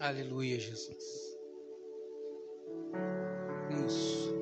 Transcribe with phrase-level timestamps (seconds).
[0.00, 1.36] Aleluia, Jesus.
[3.84, 4.32] Isso.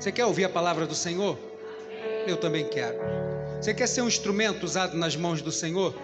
[0.00, 1.38] Você quer ouvir a palavra do Senhor?
[2.26, 2.96] Eu também quero.
[3.60, 5.94] Você quer ser um instrumento usado nas mãos do Senhor?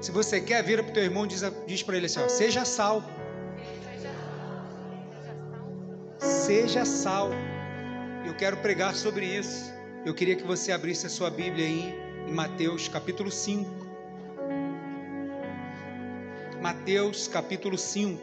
[0.00, 2.28] Se você quer, vira para o teu irmão e diz, diz para ele assim: ó,
[2.28, 3.02] seja sal.
[6.20, 7.30] Seja sal.
[8.24, 9.72] Eu quero pregar sobre isso.
[10.06, 12.03] Eu queria que você abrisse a sua Bíblia aí
[12.34, 13.70] Mateus capítulo 5.
[16.60, 18.20] Mateus capítulo 5.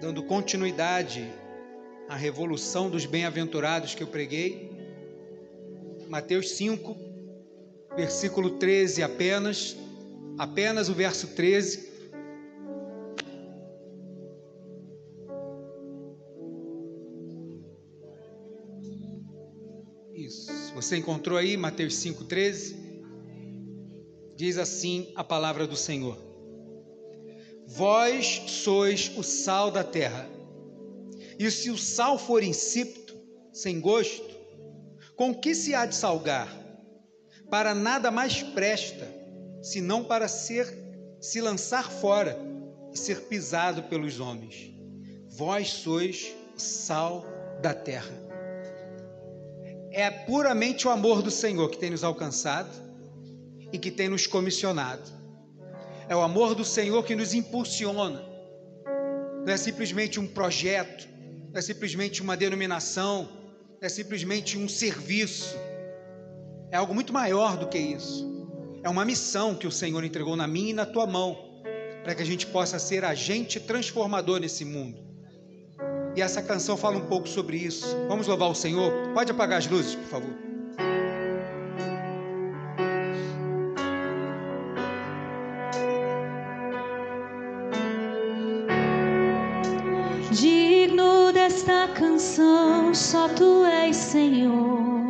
[0.00, 1.28] Dando continuidade
[2.08, 4.70] à revolução dos bem-aventurados que eu preguei.
[6.08, 6.96] Mateus 5,
[7.96, 9.76] versículo 13 apenas,
[10.38, 11.85] apenas o verso 13.
[20.86, 22.76] Você encontrou aí Mateus 5,13?
[24.36, 26.16] Diz assim a palavra do Senhor:
[27.66, 30.30] Vós sois o sal da terra,
[31.40, 33.14] e se o sal for insípido,
[33.52, 34.32] sem gosto,
[35.16, 36.56] com que se há de salgar?
[37.50, 39.12] Para nada mais presta,
[39.60, 40.72] senão para ser
[41.20, 42.38] se lançar fora
[42.94, 44.72] e ser pisado pelos homens.
[45.30, 47.26] Vós sois o sal
[47.60, 48.25] da terra
[49.96, 52.68] é puramente o amor do Senhor que tem nos alcançado
[53.72, 55.10] e que tem nos comissionado.
[56.06, 58.22] É o amor do Senhor que nos impulsiona.
[59.46, 61.08] Não é simplesmente um projeto,
[61.50, 63.26] não é simplesmente uma denominação,
[63.80, 65.56] não é simplesmente um serviço.
[66.70, 68.46] É algo muito maior do que isso.
[68.82, 71.62] É uma missão que o Senhor entregou na minha e na tua mão,
[72.04, 75.05] para que a gente possa ser agente transformador nesse mundo.
[76.16, 77.94] E essa canção fala um pouco sobre isso.
[78.08, 78.90] Vamos louvar o Senhor?
[79.12, 80.30] Pode apagar as luzes, por favor.
[90.32, 95.05] Digno desta canção, só tu és Senhor.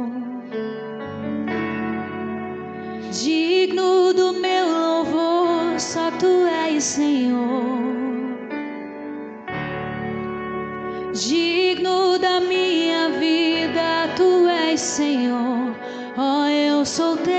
[16.97, 17.35] Sou teu.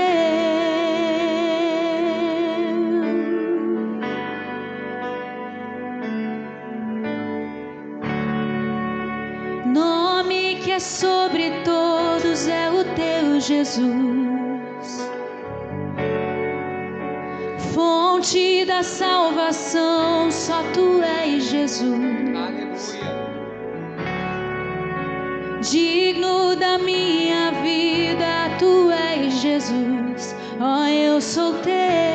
[9.66, 15.10] Nome que é sobre todos é o teu Jesus.
[17.74, 22.18] Fonte da salvação, só tu és Jesus.
[25.60, 29.07] digno da minha vida, tu és
[29.68, 30.34] Jesus.
[30.60, 32.07] Ó, oh, eu sou teu,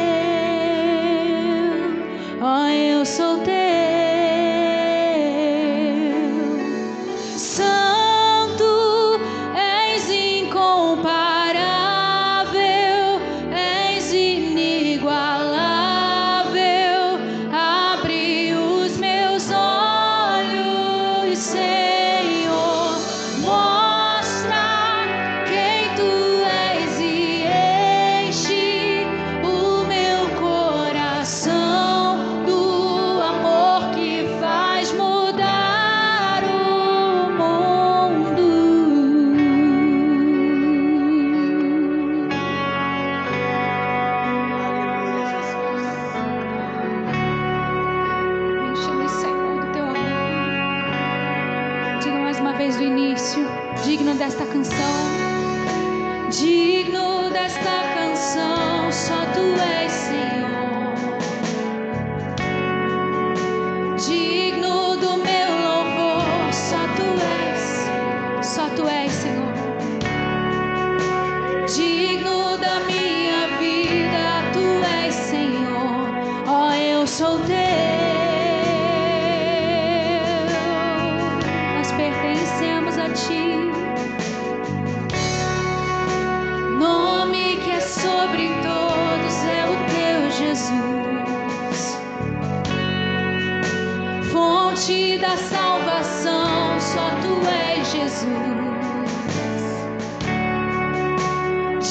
[95.37, 98.33] salvação, só tu és Jesus.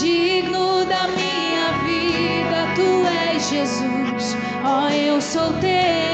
[0.00, 4.36] Digno da minha vida, tu és Jesus.
[4.64, 6.11] Oh, eu sou teu.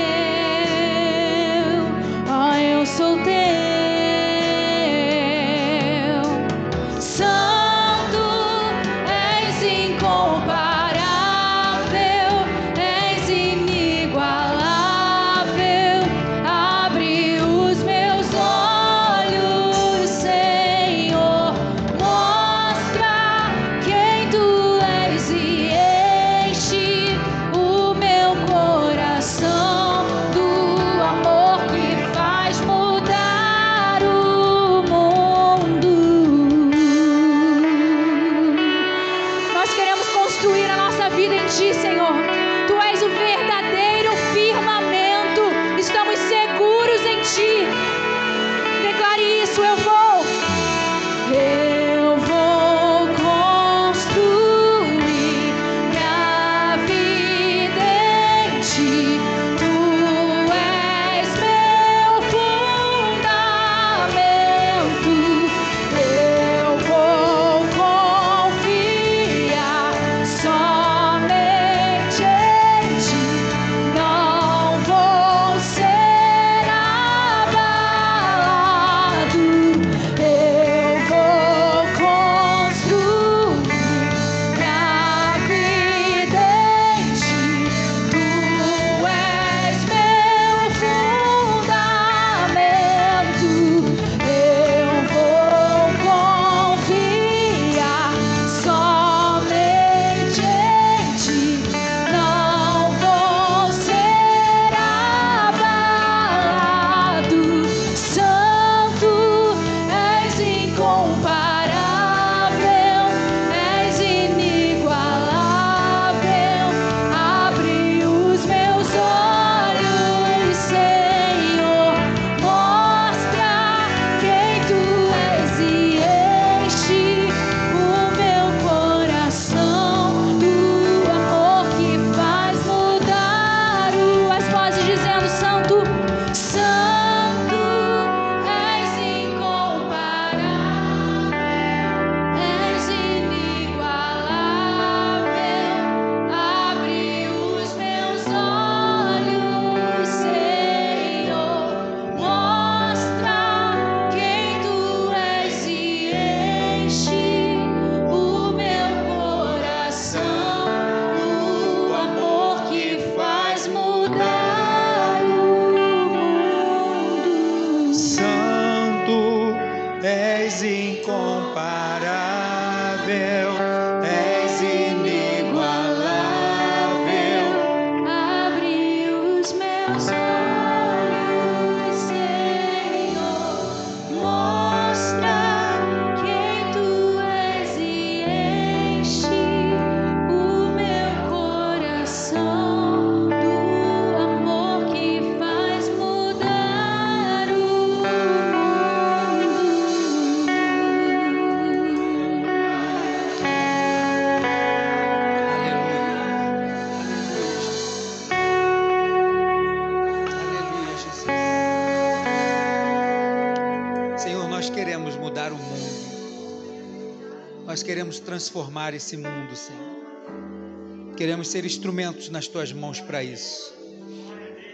[217.89, 221.15] Queremos transformar esse mundo, Senhor.
[221.17, 223.73] Queremos ser instrumentos nas tuas mãos para isso.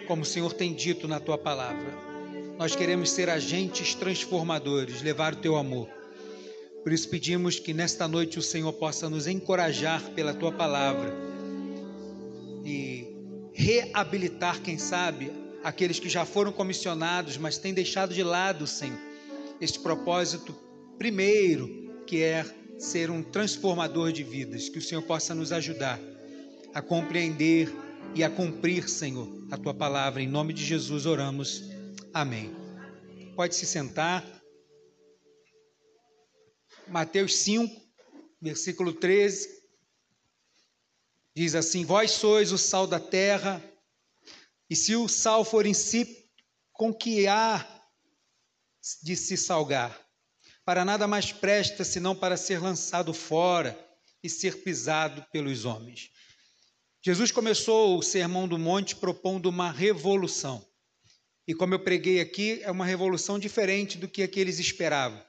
[0.09, 1.97] Como o Senhor tem dito na tua palavra,
[2.59, 5.89] nós queremos ser agentes transformadores, levar o teu amor.
[6.83, 11.15] Por isso pedimos que nesta noite o Senhor possa nos encorajar pela tua palavra
[12.65, 13.07] e
[13.53, 15.31] reabilitar, quem sabe,
[15.63, 18.99] aqueles que já foram comissionados, mas têm deixado de lado, Senhor,
[19.61, 20.53] este propósito
[20.99, 22.45] primeiro, que é
[22.79, 26.01] ser um transformador de vidas, que o Senhor possa nos ajudar
[26.75, 27.73] a compreender
[28.15, 30.23] e a cumprir, Senhor, a tua palavra.
[30.23, 31.63] Em nome de Jesus oramos.
[32.13, 32.55] Amém.
[33.37, 34.25] Pode se sentar.
[36.89, 37.75] Mateus 5,
[38.41, 39.49] versículo 13.
[41.35, 43.63] Diz assim: Vós sois o sal da terra,
[44.69, 46.23] e se o sal for insípido,
[46.73, 47.67] com que há
[49.03, 50.04] de se salgar?
[50.65, 53.79] Para nada mais presta senão para ser lançado fora
[54.23, 56.11] e ser pisado pelos homens.
[57.05, 60.67] Jesus começou o Sermão do Monte propondo uma revolução.
[61.47, 65.23] E como eu preguei aqui, é uma revolução diferente do que aqueles esperavam.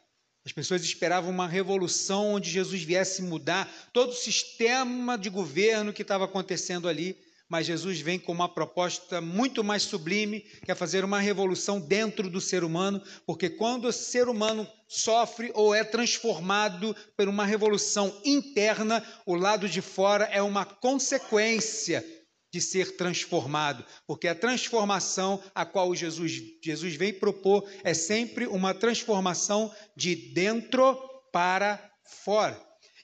[0.45, 6.03] As pessoas esperavam uma revolução onde Jesus viesse mudar todo o sistema de governo que
[6.03, 7.17] estava acontecendo ali
[7.49, 12.29] mas Jesus vem com uma proposta muito mais sublime, que é fazer uma revolução dentro
[12.29, 18.15] do ser humano, porque quando o ser humano sofre ou é transformado por uma revolução
[18.23, 22.03] interna, o lado de fora é uma consequência
[22.51, 28.73] de ser transformado, porque a transformação a qual Jesus, Jesus vem propor é sempre uma
[28.73, 30.95] transformação de dentro
[31.33, 31.91] para
[32.23, 32.57] fora.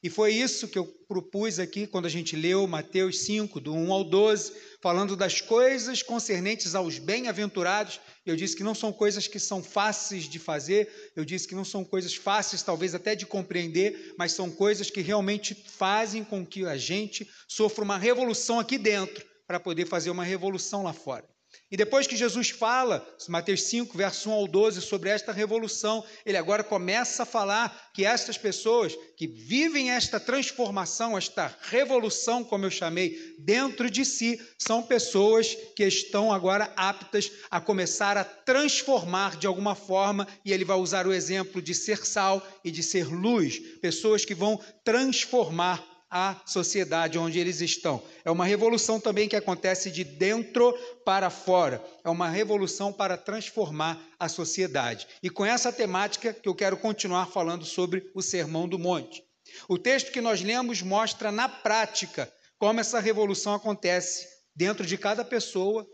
[0.03, 3.93] E foi isso que eu propus aqui quando a gente leu Mateus 5, do 1
[3.93, 8.01] ao 12, falando das coisas concernentes aos bem-aventurados.
[8.25, 11.63] Eu disse que não são coisas que são fáceis de fazer, eu disse que não
[11.63, 16.65] são coisas fáceis, talvez até de compreender, mas são coisas que realmente fazem com que
[16.65, 21.29] a gente sofra uma revolução aqui dentro, para poder fazer uma revolução lá fora.
[21.72, 26.36] E depois que Jesus fala, Mateus 5, verso 1 ao 12, sobre esta revolução, ele
[26.36, 32.70] agora começa a falar que estas pessoas que vivem esta transformação, esta revolução, como eu
[32.70, 39.48] chamei, dentro de si, são pessoas que estão agora aptas a começar a transformar de
[39.48, 43.60] alguma forma, e ele vai usar o exemplo de ser sal e de ser luz,
[43.80, 48.03] pessoas que vão transformar a sociedade onde eles estão.
[48.25, 50.74] É uma revolução também que acontece de dentro
[51.06, 51.82] para fora.
[52.03, 55.08] É uma revolução para transformar a sociedade.
[55.24, 59.24] E com essa temática que eu quero continuar falando sobre o Sermão do Monte.
[59.70, 65.24] O texto que nós lemos mostra na prática como essa revolução acontece dentro de cada
[65.24, 65.88] pessoa,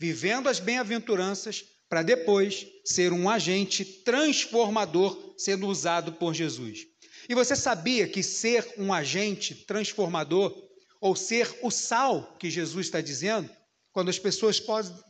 [0.00, 6.86] vivendo as bem-aventuranças, para depois ser um agente transformador sendo usado por Jesus.
[7.28, 10.56] E você sabia que ser um agente transformador,
[11.00, 13.50] ou ser o sal que Jesus está dizendo,
[13.92, 14.62] quando as pessoas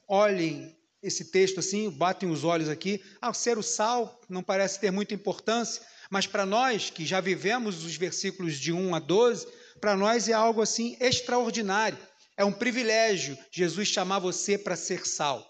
[0.08, 4.90] olhem esse texto assim, batem os olhos aqui, ah, ser o sal não parece ter
[4.90, 9.46] muita importância, mas para nós que já vivemos os versículos de 1 a 12,
[9.80, 11.98] para nós é algo assim extraordinário.
[12.36, 15.46] É um privilégio Jesus chamar você para ser sal.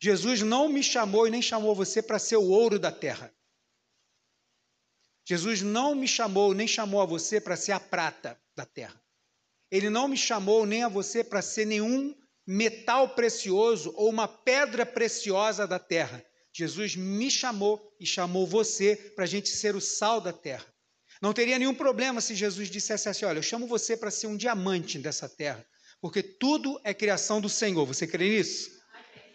[0.00, 3.32] Jesus não me chamou e nem chamou você para ser o ouro da terra.
[5.28, 8.98] Jesus não me chamou, nem chamou a você para ser a prata da terra.
[9.70, 12.14] Ele não me chamou nem a você para ser nenhum
[12.46, 16.24] metal precioso ou uma pedra preciosa da terra.
[16.50, 20.64] Jesus me chamou e chamou você para a gente ser o sal da terra.
[21.20, 24.36] Não teria nenhum problema se Jesus dissesse assim: Olha, eu chamo você para ser um
[24.36, 25.62] diamante dessa terra,
[26.00, 27.84] porque tudo é criação do Senhor.
[27.84, 28.70] Você crê nisso?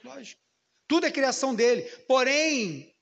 [0.03, 0.41] Lógico.
[0.87, 1.83] Tudo é criação dele.
[2.07, 2.92] Porém,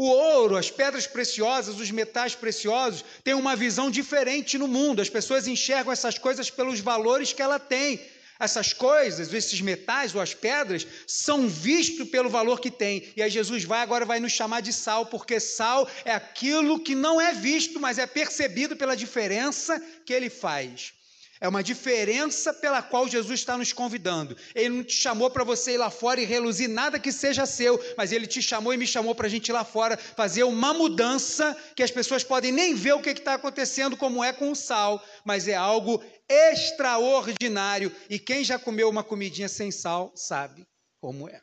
[0.00, 5.02] o ouro, as pedras preciosas, os metais preciosos têm uma visão diferente no mundo.
[5.02, 8.00] As pessoas enxergam essas coisas pelos valores que ela tem.
[8.38, 13.12] Essas coisas, esses metais ou as pedras, são vistos pelo valor que tem.
[13.14, 16.94] E aí Jesus vai agora vai nos chamar de sal, porque sal é aquilo que
[16.94, 20.94] não é visto, mas é percebido pela diferença que ele faz.
[21.40, 24.36] É uma diferença pela qual Jesus está nos convidando.
[24.54, 27.82] Ele não te chamou para você ir lá fora e reluzir nada que seja seu,
[27.96, 30.74] mas ele te chamou e me chamou para a gente ir lá fora fazer uma
[30.74, 34.56] mudança que as pessoas podem nem ver o que está acontecendo, como é com o
[34.56, 37.90] sal, mas é algo extraordinário.
[38.10, 40.66] E quem já comeu uma comidinha sem sal sabe
[41.00, 41.40] como é.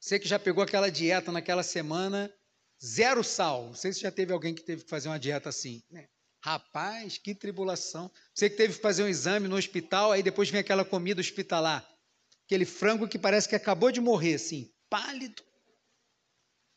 [0.00, 2.32] Você que já pegou aquela dieta naquela semana,
[2.82, 3.66] zero sal.
[3.66, 6.06] Não sei se já teve alguém que teve que fazer uma dieta assim, né?
[6.48, 8.10] Rapaz, que tribulação.
[8.34, 11.86] Você que teve que fazer um exame no hospital, aí depois vem aquela comida hospitalar.
[12.46, 15.42] Aquele frango que parece que acabou de morrer, assim, pálido.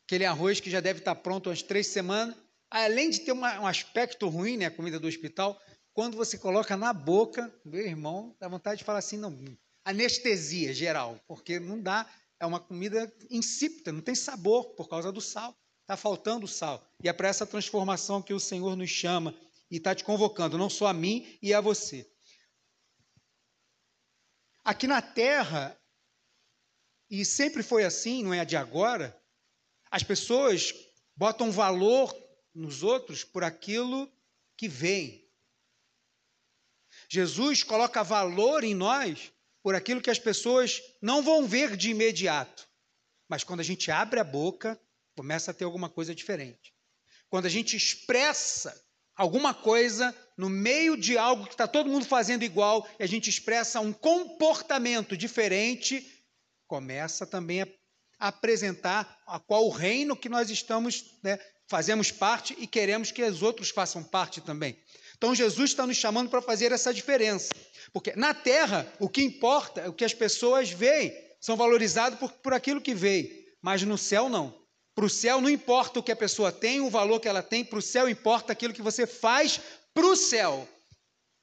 [0.06, 2.36] Aquele arroz que já deve estar pronto umas três semanas.
[2.70, 5.58] Além de ter uma, um aspecto ruim, né, a comida do hospital,
[5.94, 9.34] quando você coloca na boca, meu irmão, dá vontade de falar assim, não,
[9.86, 12.06] anestesia geral, porque não dá,
[12.38, 15.56] é uma comida insípida, não tem sabor por causa do sal.
[15.80, 16.86] Está faltando sal.
[17.02, 19.34] E é para essa transformação que o Senhor nos chama
[19.72, 22.06] e está te convocando, não só a mim e a você.
[24.62, 25.80] Aqui na terra,
[27.08, 29.18] e sempre foi assim, não é de agora,
[29.90, 30.74] as pessoas
[31.16, 32.14] botam valor
[32.54, 34.12] nos outros por aquilo
[34.58, 35.26] que vem.
[37.08, 42.68] Jesus coloca valor em nós por aquilo que as pessoas não vão ver de imediato.
[43.26, 44.78] Mas quando a gente abre a boca,
[45.16, 46.74] começa a ter alguma coisa diferente.
[47.30, 48.78] Quando a gente expressa
[49.16, 53.28] alguma coisa no meio de algo que está todo mundo fazendo igual e a gente
[53.28, 56.06] expressa um comportamento diferente,
[56.66, 57.68] começa também a
[58.18, 61.38] apresentar a qual reino que nós estamos, né,
[61.68, 64.78] fazemos parte e queremos que os outros façam parte também.
[65.16, 67.50] Então Jesus está nos chamando para fazer essa diferença,
[67.92, 72.52] porque na Terra o que importa o que as pessoas veem, são valorizados por, por
[72.52, 74.61] aquilo que veem, mas no céu não.
[74.94, 77.64] Para o céu não importa o que a pessoa tem, o valor que ela tem,
[77.64, 79.60] para o céu importa aquilo que você faz
[79.94, 80.68] para o céu.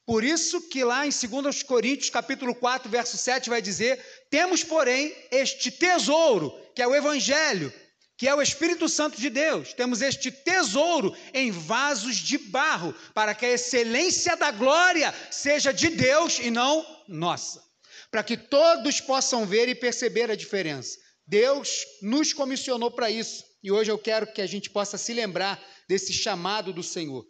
[0.06, 5.16] Por isso que lá em 2 Coríntios, capítulo 4, verso 7, vai dizer: "Temos, porém,
[5.32, 7.72] este tesouro, que é o evangelho,
[8.20, 9.72] que é o Espírito Santo de Deus.
[9.72, 15.88] Temos este tesouro em vasos de barro, para que a excelência da glória seja de
[15.88, 17.64] Deus e não nossa,
[18.12, 21.00] para que todos possam ver e perceber a diferença.
[21.30, 23.46] Deus nos comissionou para isso.
[23.62, 27.24] E hoje eu quero que a gente possa se lembrar desse chamado do Senhor.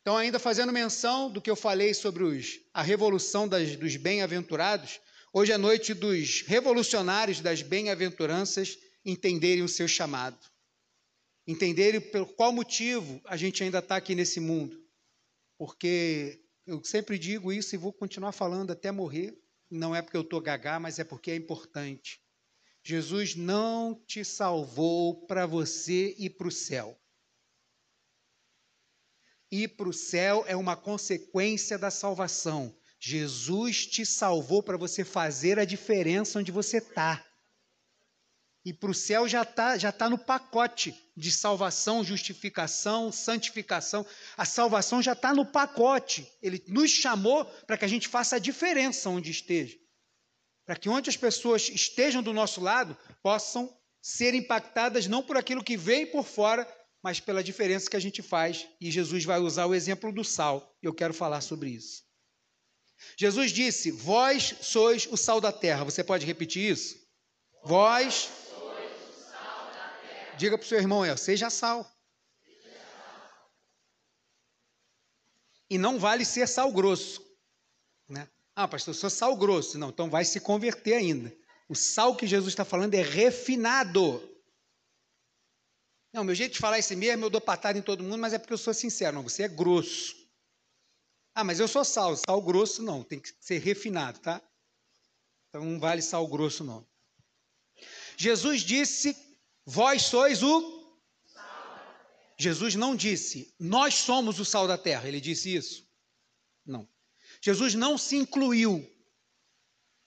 [0.00, 4.98] Então, ainda fazendo menção do que eu falei sobre os, a revolução das, dos bem-aventurados,
[5.32, 10.44] hoje é noite dos revolucionários das bem-aventuranças entenderem o seu chamado.
[11.46, 14.76] Entenderem por qual motivo a gente ainda está aqui nesse mundo.
[15.56, 19.32] Porque eu sempre digo isso e vou continuar falando até morrer.
[19.70, 22.21] Não é porque eu estou gagá, mas é porque é importante.
[22.84, 26.98] Jesus não te salvou para você ir para o céu.
[29.50, 32.74] Ir para o céu é uma consequência da salvação.
[32.98, 37.24] Jesus te salvou para você fazer a diferença onde você está.
[38.64, 44.06] E para o céu já está já tá no pacote de salvação, justificação, santificação.
[44.36, 46.26] A salvação já está no pacote.
[46.40, 49.81] Ele nos chamou para que a gente faça a diferença onde esteja
[50.72, 55.62] para que onde as pessoas estejam do nosso lado possam ser impactadas não por aquilo
[55.62, 56.66] que vem por fora,
[57.02, 58.66] mas pela diferença que a gente faz.
[58.80, 60.74] E Jesus vai usar o exemplo do sal.
[60.82, 62.02] Eu quero falar sobre isso.
[63.18, 65.84] Jesus disse: Vós sois o sal da terra.
[65.84, 66.96] Você pode repetir isso?
[67.62, 68.30] Vós.
[70.38, 71.86] Diga para o seu irmão, é, seja sal.
[75.68, 77.20] E não vale ser sal grosso.
[78.08, 78.26] Né?
[78.54, 79.78] Ah, pastor, sou sal grosso.
[79.78, 81.34] Não, então vai se converter ainda.
[81.68, 84.28] O sal que Jesus está falando é refinado.
[86.12, 88.34] Não, meu jeito de falar é esse mesmo, eu dou patada em todo mundo, mas
[88.34, 89.16] é porque eu sou sincero.
[89.16, 90.14] Não, você é grosso.
[91.34, 92.14] Ah, mas eu sou sal.
[92.16, 94.42] Sal grosso não, tem que ser refinado, tá?
[95.48, 96.86] Então não vale sal grosso, não.
[98.18, 99.16] Jesus disse:
[99.64, 100.82] Vós sois o.
[102.38, 105.06] Jesus não disse, nós somos o sal da terra.
[105.06, 105.86] Ele disse isso?
[106.66, 106.88] Não.
[107.42, 108.88] Jesus não se incluiu.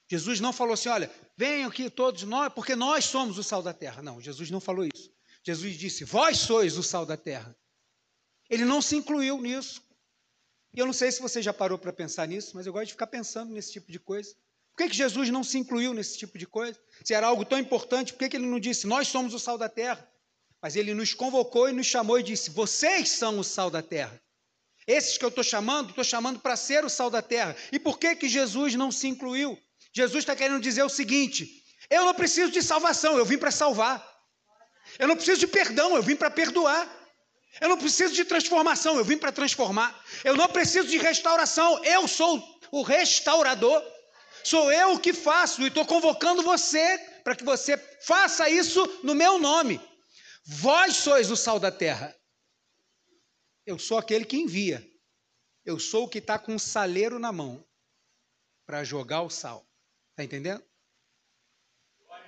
[0.08, 3.74] Jesus não falou assim: olha, venham aqui todos nós, porque nós somos o sal da
[3.74, 4.02] terra.
[4.02, 5.12] Não, Jesus não falou isso.
[5.44, 7.54] Jesus disse: vós sois o sal da terra.
[8.48, 9.82] Ele não se incluiu nisso.
[10.72, 12.92] E eu não sei se você já parou para pensar nisso, mas eu gosto de
[12.92, 14.34] ficar pensando nesse tipo de coisa.
[14.74, 16.78] Por que, que Jesus não se incluiu nesse tipo de coisa?
[17.02, 19.58] Se era algo tão importante, por que, que ele não disse: nós somos o sal
[19.58, 20.10] da terra?
[20.62, 24.20] Mas ele nos convocou e nos chamou e disse: vocês são o sal da terra.
[24.86, 27.56] Esses que eu estou chamando, estou chamando para ser o sal da terra.
[27.72, 29.58] E por que, que Jesus não se incluiu?
[29.92, 31.48] Jesus está querendo dizer o seguinte:
[31.90, 34.04] eu não preciso de salvação, eu vim para salvar.
[34.98, 36.88] Eu não preciso de perdão, eu vim para perdoar.
[37.60, 39.98] Eu não preciso de transformação, eu vim para transformar.
[40.22, 43.82] Eu não preciso de restauração, eu sou o restaurador.
[44.44, 49.38] Sou eu que faço e estou convocando você para que você faça isso no meu
[49.38, 49.80] nome.
[50.44, 52.14] Vós sois o sal da terra.
[53.66, 54.88] Eu sou aquele que envia.
[55.64, 57.66] Eu sou o que está com o saleiro na mão
[58.64, 59.66] para jogar o sal.
[60.10, 60.64] Está entendendo?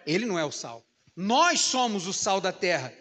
[0.05, 0.85] Ele não é o sal.
[1.15, 2.93] Nós somos o sal da terra.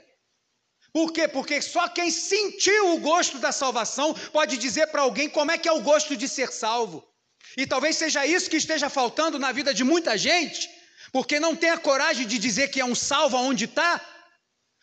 [0.93, 1.27] Por quê?
[1.27, 5.67] Porque só quem sentiu o gosto da salvação pode dizer para alguém como é que
[5.67, 7.07] é o gosto de ser salvo.
[7.55, 10.69] E talvez seja isso que esteja faltando na vida de muita gente,
[11.11, 14.01] porque não tem a coragem de dizer que é um salvo onde está,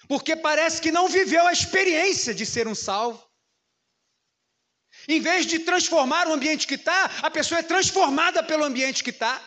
[0.08, 3.22] porque parece que não viveu a experiência de ser um salvo.
[5.08, 9.10] Em vez de transformar o ambiente que está, a pessoa é transformada pelo ambiente que
[9.10, 9.42] está.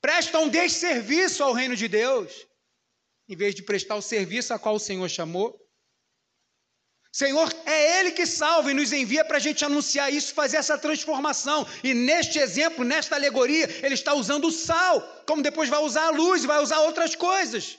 [0.00, 2.46] Presta um desserviço ao reino de Deus,
[3.28, 5.58] em vez de prestar o serviço a qual o Senhor chamou.
[7.10, 10.76] Senhor, é Ele que salva e nos envia para a gente anunciar isso, fazer essa
[10.76, 11.64] transformação.
[11.82, 16.10] E neste exemplo, nesta alegoria, Ele está usando o sal, como depois vai usar a
[16.10, 17.78] luz vai usar outras coisas.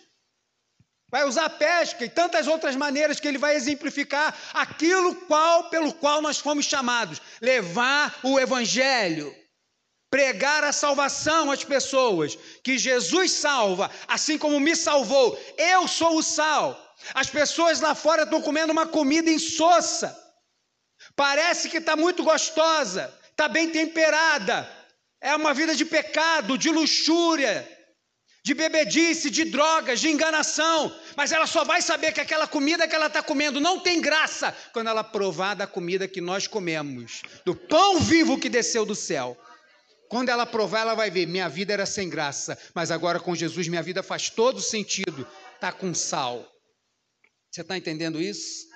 [1.09, 5.93] Vai usar a pesca e tantas outras maneiras que Ele vai exemplificar aquilo qual, pelo
[5.93, 9.33] qual nós fomos chamados: levar o Evangelho,
[10.09, 15.39] pregar a salvação às pessoas, que Jesus salva, assim como me salvou.
[15.57, 16.81] Eu sou o sal.
[17.13, 20.17] As pessoas lá fora estão comendo uma comida insossa.
[21.15, 24.67] Parece que está muito gostosa, está bem temperada.
[25.21, 27.67] É uma vida de pecado, de luxúria,
[28.45, 30.95] de bebedice, de drogas, de enganação.
[31.17, 34.55] Mas ela só vai saber que aquela comida que ela está comendo não tem graça
[34.71, 39.35] quando ela provar da comida que nós comemos, do pão vivo que desceu do céu.
[40.07, 43.67] Quando ela provar, ela vai ver: minha vida era sem graça, mas agora com Jesus
[43.67, 45.27] minha vida faz todo sentido.
[45.55, 46.47] Está com sal.
[47.49, 48.67] Você está entendendo isso?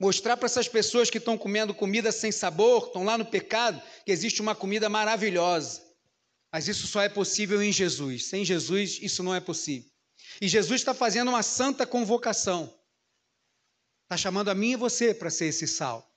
[0.00, 4.10] Mostrar para essas pessoas que estão comendo comida sem sabor, estão lá no pecado, que
[4.10, 5.83] existe uma comida maravilhosa.
[6.54, 8.26] Mas isso só é possível em Jesus.
[8.26, 9.90] Sem Jesus, isso não é possível.
[10.40, 12.72] E Jesus está fazendo uma santa convocação.
[14.04, 16.08] Está chamando a mim e você para ser esse sal.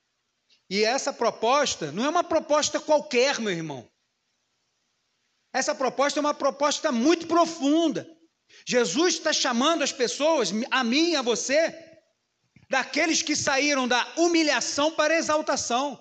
[0.69, 3.89] E essa proposta não é uma proposta qualquer, meu irmão.
[5.52, 8.08] Essa proposta é uma proposta muito profunda.
[8.63, 11.73] Jesus está chamando as pessoas, a mim e a você,
[12.69, 16.00] daqueles que saíram da humilhação para a exaltação,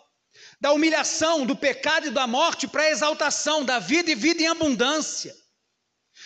[0.67, 4.49] da humilhação, do pecado e da morte para a exaltação, da vida e vida em
[4.49, 5.33] abundância.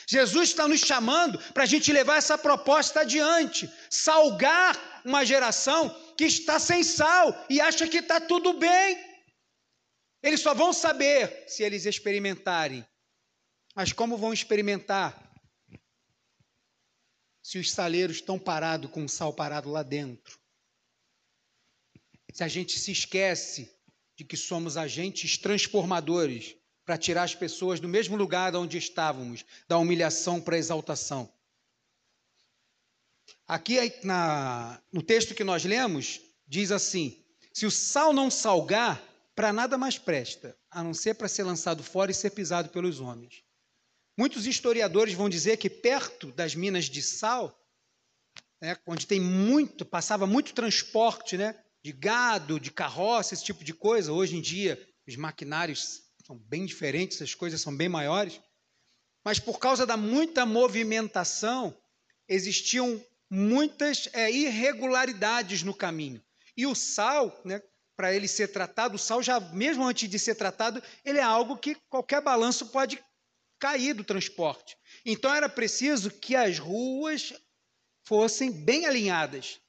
[0.08, 6.24] Jesus está nos chamando para a gente levar essa proposta adiante, salgar uma geração que
[6.24, 8.98] está sem sal e acha que está tudo bem.
[10.22, 12.82] Eles só vão saber se eles experimentarem.
[13.76, 15.28] Mas como vão experimentar?
[17.42, 20.38] se os saleiros estão parados com o sal parado lá dentro.
[22.32, 23.79] Se a gente se esquece
[24.20, 26.54] de que somos agentes transformadores
[26.84, 31.32] para tirar as pessoas do mesmo lugar onde estávamos, da humilhação para a exaltação.
[33.48, 39.02] Aqui na, no texto que nós lemos, diz assim: se o sal não salgar,
[39.34, 43.00] para nada mais presta, a não ser para ser lançado fora e ser pisado pelos
[43.00, 43.42] homens.
[44.18, 47.58] Muitos historiadores vão dizer que perto das minas de sal,
[48.60, 53.72] né, onde tem muito, passava muito transporte né, de gado, de carroça, esse tipo de
[53.72, 58.40] coisa, hoje em dia os maquinários são bem diferentes, as coisas são bem maiores,
[59.24, 61.76] mas por causa da muita movimentação,
[62.28, 66.22] existiam muitas é, irregularidades no caminho.
[66.56, 67.60] E o sal, né,
[67.96, 71.56] para ele ser tratado, o sal já mesmo antes de ser tratado, ele é algo
[71.56, 73.02] que qualquer balanço pode
[73.58, 74.76] cair do transporte.
[75.04, 77.34] Então era preciso que as ruas
[78.04, 79.60] fossem bem alinhadas.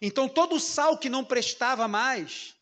[0.00, 2.54] Então todo o sal que não prestava mais,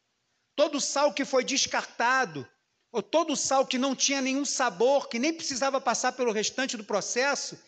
[0.55, 2.49] todo o sal que foi descartado,
[2.91, 6.77] ou todo o sal que não tinha nenhum sabor, que nem precisava passar pelo restante
[6.77, 7.59] do processo,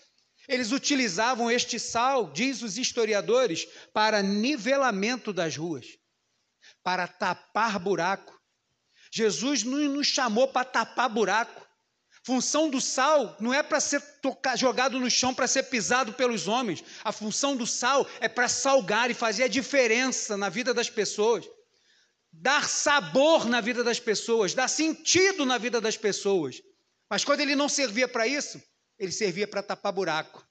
[0.48, 5.86] eles utilizavam este sal, diz os historiadores, para nivelamento das ruas,
[6.82, 8.40] para tapar buraco.
[9.12, 11.67] Jesus não nos chamou para tapar buraco.
[12.28, 14.02] Função do sal não é para ser
[14.54, 16.84] jogado no chão para ser pisado pelos homens.
[17.02, 21.48] A função do sal é para salgar e fazer a diferença na vida das pessoas.
[22.30, 26.60] Dar sabor na vida das pessoas, dar sentido na vida das pessoas.
[27.08, 28.62] Mas quando ele não servia para isso,
[28.98, 30.46] ele servia para tapar buraco.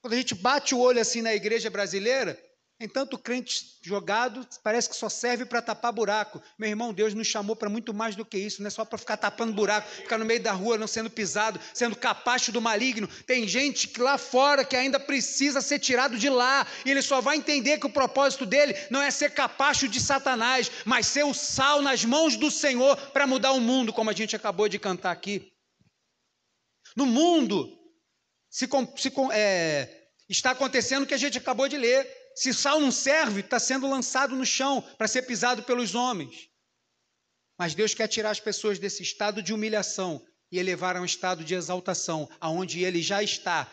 [0.00, 2.42] Quando a gente bate o olho assim na igreja brasileira,
[2.78, 6.42] Tem tanto crente jogado, parece que só serve para tapar buraco.
[6.58, 8.98] Meu irmão, Deus nos chamou para muito mais do que isso, não é só para
[8.98, 13.08] ficar tapando buraco, ficar no meio da rua não sendo pisado, sendo capacho do maligno.
[13.26, 17.38] Tem gente lá fora que ainda precisa ser tirado de lá, e ele só vai
[17.38, 21.80] entender que o propósito dele não é ser capacho de Satanás, mas ser o sal
[21.80, 25.50] nas mãos do Senhor para mudar o mundo, como a gente acabou de cantar aqui.
[26.94, 27.72] No mundo
[28.50, 32.92] se, se é, está acontecendo o que a gente acabou de ler se sal não
[32.92, 36.50] serve, está sendo lançado no chão para ser pisado pelos homens.
[37.58, 40.22] Mas Deus quer tirar as pessoas desse estado de humilhação
[40.52, 43.66] e elevar a um estado de exaltação, aonde ele já está.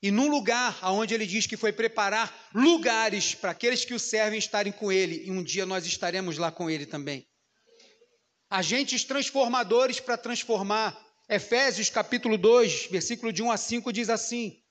[0.00, 4.38] E num lugar aonde ele diz que foi preparar lugares para aqueles que o servem
[4.38, 7.26] estarem com ele, e um dia nós estaremos lá com ele também.
[8.48, 10.96] Agentes transformadores para transformar.
[11.28, 14.61] Efésios capítulo 2, versículo de 1 a 5 diz assim: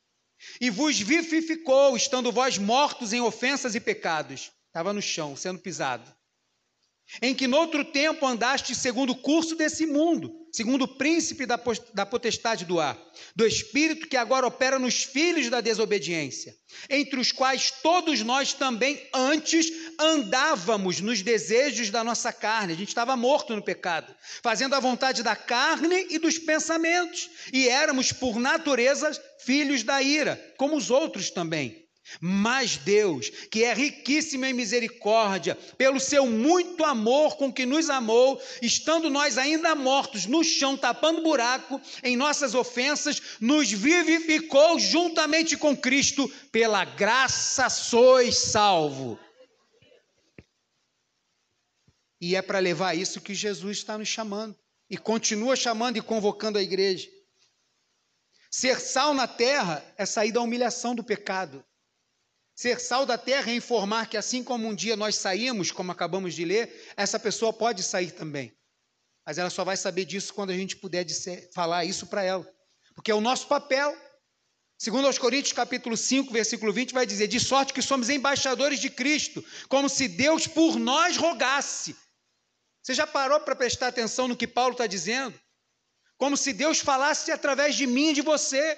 [0.60, 4.52] e vos vivificou, estando vós mortos em ofensas e pecados.
[4.68, 6.10] Estava no chão, sendo pisado.
[7.20, 11.60] Em que noutro tempo andaste segundo o curso desse mundo, segundo o príncipe da,
[11.94, 12.98] da potestade do ar,
[13.36, 16.56] do espírito que agora opera nos filhos da desobediência,
[16.90, 22.90] entre os quais todos nós também antes andávamos nos desejos da nossa carne, a gente
[22.90, 28.40] estava morto no pecado, fazendo a vontade da carne e dos pensamentos, e éramos por
[28.40, 31.81] natureza filhos da ira, como os outros também.
[32.20, 38.42] Mas Deus, que é riquíssimo em misericórdia, pelo seu muito amor com que nos amou,
[38.62, 45.78] estando nós ainda mortos no chão, tapando buraco em nossas ofensas, nos vivificou juntamente com
[45.78, 49.20] Cristo, pela graça sois salvo.
[52.20, 54.56] E é para levar isso que Jesus está nos chamando,
[54.90, 57.10] e continua chamando e convocando a igreja.
[58.50, 61.64] Ser sal na terra é sair da humilhação do pecado.
[62.62, 66.36] Ser sal da terra é informar que, assim como um dia nós saímos, como acabamos
[66.36, 68.56] de ler, essa pessoa pode sair também.
[69.26, 71.04] Mas ela só vai saber disso quando a gente puder
[71.56, 72.48] falar isso para ela.
[72.94, 73.98] Porque é o nosso papel.
[74.78, 78.92] Segundo aos Coríntios, capítulo 5, versículo 20, vai dizer: De sorte que somos embaixadores de
[78.92, 81.96] Cristo, como se Deus por nós rogasse.
[82.84, 85.34] Você já parou para prestar atenção no que Paulo está dizendo?
[86.16, 88.78] Como se Deus falasse através de mim e de você.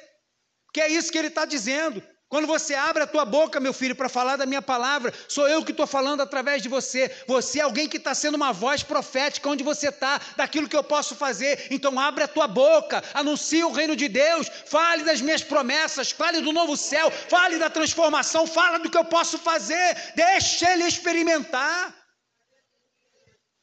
[0.73, 2.01] Que é isso que ele está dizendo.
[2.33, 5.63] Quando você abre a tua boca, meu filho, para falar da minha palavra, sou eu
[5.63, 7.15] que estou falando através de você.
[7.27, 10.83] Você é alguém que está sendo uma voz profética onde você está, daquilo que eu
[10.83, 11.67] posso fazer.
[11.69, 16.41] Então abre a tua boca, anuncie o reino de Deus, fale das minhas promessas, fale
[16.41, 19.95] do novo céu, fale da transformação, fala do que eu posso fazer.
[20.15, 21.95] Deixe ele experimentar.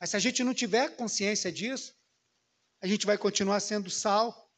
[0.01, 1.93] Mas se a gente não tiver consciência disso,
[2.81, 4.49] a gente vai continuar sendo sal,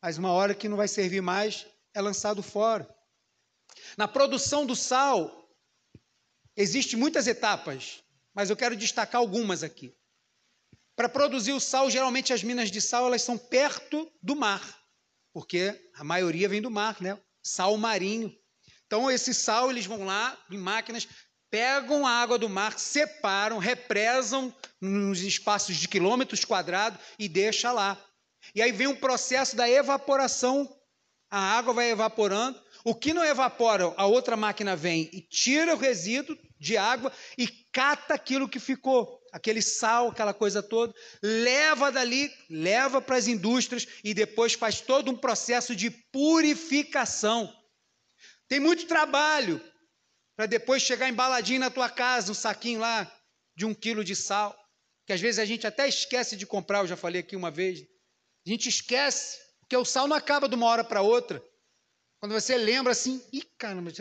[0.00, 2.94] mas uma hora que não vai servir mais, é lançado fora.
[3.96, 5.50] Na produção do sal,
[6.54, 8.02] existem muitas etapas,
[8.34, 9.96] mas eu quero destacar algumas aqui.
[10.94, 14.62] Para produzir o sal, geralmente as minas de sal elas são perto do mar,
[15.32, 17.18] porque a maioria vem do mar, né?
[17.42, 18.34] Sal marinho.
[18.86, 21.08] Então esse sal eles vão lá em máquinas,
[21.50, 27.98] pegam a água do mar, separam, represam nos espaços de quilômetros quadrados e deixa lá.
[28.54, 30.70] E aí vem um processo da evaporação,
[31.30, 35.76] a água vai evaporando o que não evapora, a outra máquina vem e tira o
[35.76, 42.32] resíduo de água e cata aquilo que ficou, aquele sal, aquela coisa toda, leva dali,
[42.48, 47.52] leva para as indústrias e depois faz todo um processo de purificação.
[48.46, 49.60] Tem muito trabalho
[50.36, 53.12] para depois chegar embaladinho na tua casa, um saquinho lá
[53.56, 54.56] de um quilo de sal,
[55.04, 57.80] que às vezes a gente até esquece de comprar, eu já falei aqui uma vez.
[58.46, 61.42] A gente esquece, porque o sal não acaba de uma hora para outra.
[62.26, 63.92] Quando você lembra assim, ih, caramba,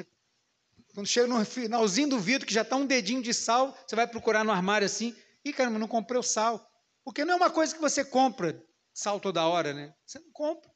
[0.95, 4.07] quando chega no finalzinho do vidro, que já está um dedinho de sal, você vai
[4.07, 6.67] procurar no armário assim, ih, caramba, não comprei o sal.
[7.03, 8.59] Porque não é uma coisa que você compra
[8.91, 9.93] sal toda hora, né?
[10.03, 10.71] Você não compra.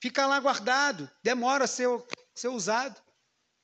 [0.00, 1.88] Fica lá guardado, demora a ser,
[2.34, 2.98] ser usado.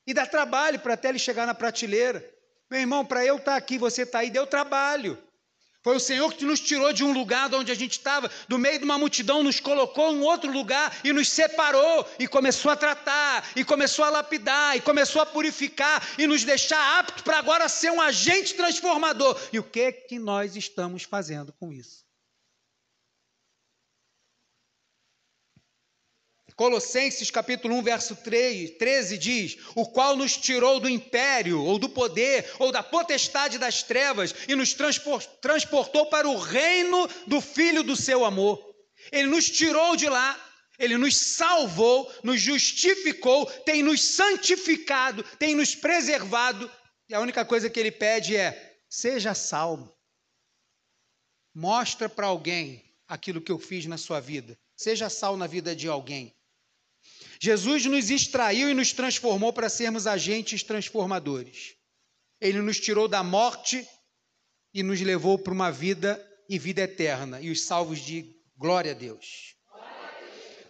[0.05, 2.23] E dá trabalho para até ele chegar na prateleira.
[2.69, 5.17] Meu irmão, para eu estar tá aqui, você está aí, deu trabalho.
[5.85, 8.57] Foi o Senhor que nos tirou de um lugar de onde a gente estava, do
[8.57, 12.75] meio de uma multidão, nos colocou em outro lugar e nos separou e começou a
[12.75, 17.69] tratar, e começou a lapidar, e começou a purificar e nos deixar aptos para agora
[17.69, 19.39] ser um agente transformador.
[19.53, 22.04] E o que que nós estamos fazendo com isso?
[26.55, 31.89] Colossenses capítulo 1, verso 3, 13 diz: O qual nos tirou do império, ou do
[31.89, 34.73] poder, ou da potestade das trevas, e nos
[35.41, 38.73] transportou para o reino do Filho do seu amor.
[39.11, 40.39] Ele nos tirou de lá,
[40.79, 46.71] ele nos salvou, nos justificou, tem nos santificado, tem nos preservado
[47.09, 49.93] E a única coisa que ele pede é: seja salvo.
[51.53, 54.57] Mostra para alguém aquilo que eu fiz na sua vida.
[54.75, 56.34] Seja sal na vida de alguém.
[57.45, 61.75] Jesus nos extraiu e nos transformou para sermos agentes transformadores.
[62.41, 63.87] Ele nos tirou da morte
[64.73, 67.39] e nos levou para uma vida e vida eterna.
[67.39, 69.53] E os salvos de glória a Deus.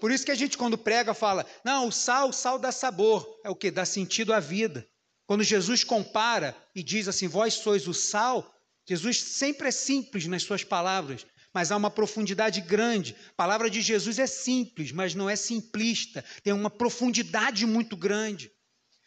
[0.02, 3.26] Por isso que a gente, quando prega, fala: não, o sal, o sal dá sabor.
[3.46, 3.72] É o que?
[3.72, 4.86] Dá sentido à vida.
[5.26, 8.54] Quando Jesus compara e diz assim: vós sois o sal,
[8.86, 13.16] Jesus sempre é simples nas suas palavras, mas há uma profundidade grande.
[13.30, 18.52] A palavra de Jesus é simples, mas não é simplista, tem uma profundidade muito grande.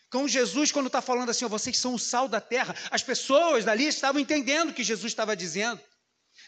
[0.07, 3.67] Então, Jesus, quando está falando assim, ó, vocês são o sal da terra, as pessoas
[3.67, 5.79] dali estavam entendendo o que Jesus estava dizendo.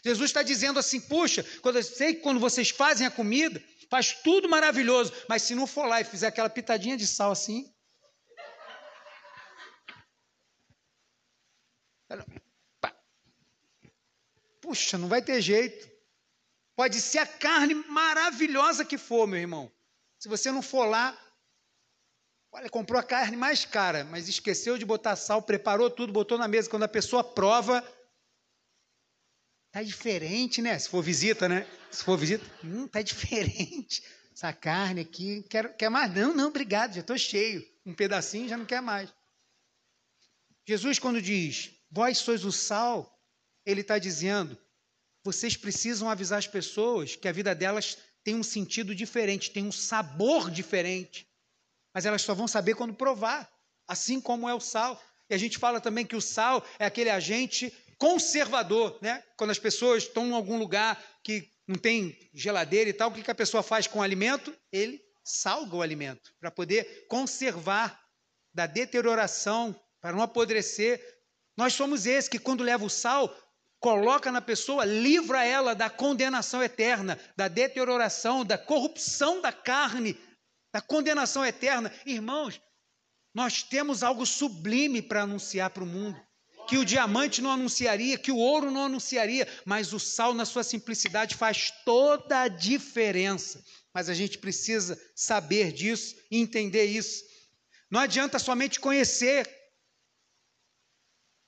[0.03, 4.49] Jesus está dizendo assim: puxa, quando sei que quando vocês fazem a comida, faz tudo
[4.49, 7.71] maravilhoso, mas se não for lá e fizer aquela pitadinha de sal assim.
[14.61, 15.90] Puxa, não vai ter jeito.
[16.75, 19.71] Pode ser a carne maravilhosa que for, meu irmão.
[20.17, 21.17] Se você não for lá,
[22.51, 26.47] olha, comprou a carne mais cara, mas esqueceu de botar sal, preparou tudo, botou na
[26.47, 26.69] mesa.
[26.69, 27.83] Quando a pessoa prova,
[29.71, 30.77] tá diferente, né?
[30.77, 31.67] Se for visita, né?
[31.89, 34.03] Se for visita, hum, tá diferente.
[34.33, 36.13] Essa carne aqui, quero, quer mais?
[36.13, 37.65] Não, não, obrigado, já estou cheio.
[37.85, 39.13] Um pedacinho já não quer mais.
[40.67, 43.19] Jesus, quando diz, vós sois o sal,
[43.65, 44.57] ele está dizendo,
[45.23, 49.71] vocês precisam avisar as pessoas que a vida delas tem um sentido diferente, tem um
[49.71, 51.27] sabor diferente.
[51.93, 53.49] Mas elas só vão saber quando provar,
[53.87, 55.01] assim como é o sal.
[55.29, 59.23] E a gente fala também que o sal é aquele agente conservador, né?
[59.37, 63.29] Quando as pessoas estão em algum lugar que não tem geladeira e tal, o que
[63.29, 64.55] a pessoa faz com o alimento?
[64.71, 67.99] Ele salga o alimento para poder conservar
[68.53, 70.99] da deterioração, para não apodrecer.
[71.55, 73.33] Nós somos esses que, quando leva o sal,
[73.81, 80.15] coloca na pessoa, livra ela da condenação eterna, da deterioração, da corrupção da carne,
[80.71, 81.91] da condenação eterna.
[82.05, 82.61] Irmãos,
[83.33, 86.21] nós temos algo sublime para anunciar para o mundo.
[86.67, 90.63] Que o diamante não anunciaria, que o ouro não anunciaria, mas o sal, na sua
[90.63, 93.63] simplicidade, faz toda a diferença.
[93.91, 97.23] Mas a gente precisa saber disso, entender isso.
[97.89, 99.60] Não adianta somente conhecer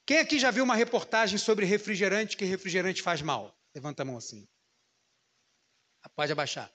[0.06, 3.56] quem aqui já viu uma reportagem sobre refrigerante, que refrigerante faz mal?
[3.74, 4.48] Levanta a mão assim.
[6.04, 6.72] Ah, pode abaixar.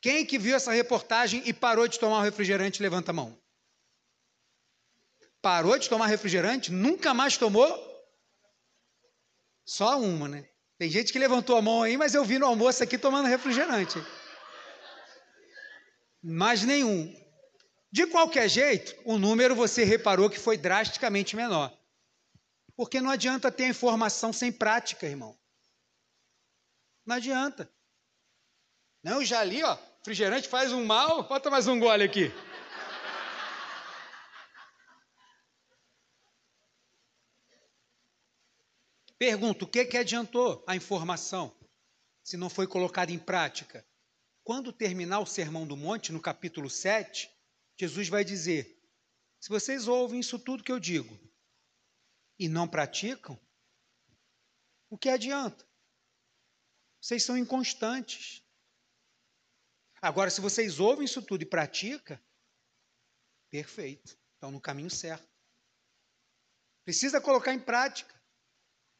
[0.00, 2.82] Quem que viu essa reportagem e parou de tomar o refrigerante?
[2.82, 3.36] Levanta a mão.
[5.42, 6.70] Parou de tomar refrigerante?
[6.70, 7.68] Nunca mais tomou?
[9.64, 10.48] Só uma, né?
[10.78, 13.98] Tem gente que levantou a mão aí, mas eu vi no almoço aqui tomando refrigerante.
[16.22, 17.14] Mais nenhum.
[17.90, 21.76] De qualquer jeito, o número você reparou que foi drasticamente menor.
[22.76, 25.38] Porque não adianta ter informação sem prática, irmão.
[27.06, 27.72] Não adianta.
[29.02, 32.32] Não, já li, ó, refrigerante faz um mal, bota mais um gole aqui.
[39.18, 41.54] Pergunto, o que, que adiantou a informação
[42.22, 43.86] se não foi colocada em prática?
[44.42, 47.30] Quando terminar o Sermão do Monte, no capítulo 7,
[47.78, 48.78] Jesus vai dizer:
[49.40, 51.18] Se vocês ouvem isso tudo que eu digo,
[52.38, 53.38] e não praticam,
[54.90, 55.66] o que adianta?
[57.00, 58.42] Vocês são inconstantes.
[60.00, 62.18] Agora, se vocês ouvem isso tudo e praticam,
[63.50, 65.28] perfeito, estão no caminho certo.
[66.84, 68.14] Precisa colocar em prática.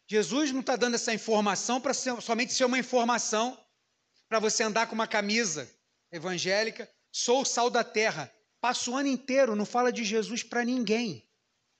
[0.07, 3.59] Jesus não está dando essa informação para somente ser uma informação
[4.29, 5.71] para você andar com uma camisa
[6.11, 6.91] evangélica.
[7.13, 8.35] Sou o sal da terra.
[8.61, 11.29] Passa o ano inteiro, não fala de Jesus para ninguém.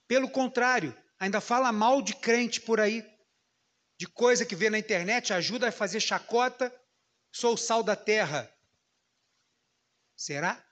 [0.07, 3.03] Pelo contrário, ainda fala mal de crente por aí,
[3.97, 6.73] de coisa que vê na internet, ajuda a fazer chacota.
[7.31, 8.51] Sou o sal da terra.
[10.15, 10.63] Será?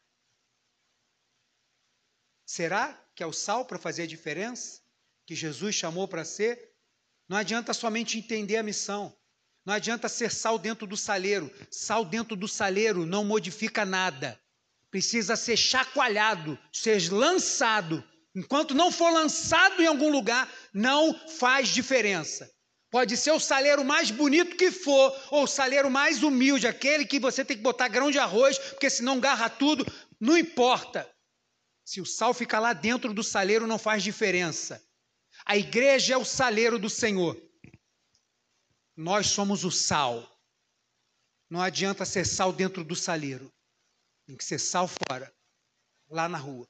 [2.46, 4.82] Será que é o sal para fazer a diferença?
[5.26, 6.74] Que Jesus chamou para ser?
[7.28, 9.18] Não adianta somente entender a missão.
[9.66, 11.50] Não adianta ser sal dentro do saleiro.
[11.72, 14.40] Sal dentro do saleiro não modifica nada.
[14.92, 18.04] Precisa ser chacoalhado, ser lançado
[18.36, 22.52] Enquanto não for lançado em algum lugar, não faz diferença.
[22.90, 27.20] Pode ser o saleiro mais bonito que for, ou o saleiro mais humilde, aquele que
[27.20, 29.86] você tem que botar grão de arroz, porque senão garra tudo,
[30.20, 31.08] não importa.
[31.86, 34.84] Se o sal ficar lá dentro do saleiro, não faz diferença.
[35.46, 37.40] A igreja é o saleiro do Senhor.
[38.96, 40.28] Nós somos o sal.
[41.50, 43.52] Não adianta ser sal dentro do saleiro.
[44.26, 45.32] Tem que ser sal fora,
[46.10, 46.68] lá na rua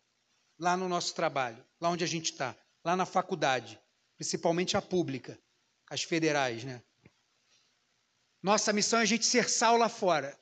[0.59, 2.55] lá no nosso trabalho, lá onde a gente está.
[2.85, 3.79] lá na faculdade,
[4.17, 5.39] principalmente a pública,
[5.89, 6.83] as federais, né?
[8.41, 10.37] Nossa missão é a gente ser sal lá fora.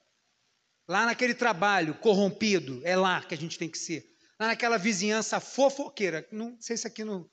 [0.88, 4.04] Lá naquele trabalho corrompido, é lá que a gente tem que ser.
[4.40, 6.28] Lá naquela vizinhança fofoqueira.
[6.32, 7.30] Não sei se aqui no,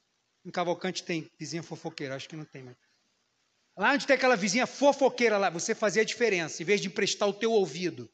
[0.53, 2.77] Cavalcante tem vizinha fofoqueira, acho que não tem, mas.
[3.77, 7.29] Lá onde tem aquela vizinha fofoqueira lá, você fazia a diferença, em vez de emprestar
[7.29, 8.11] o teu ouvido,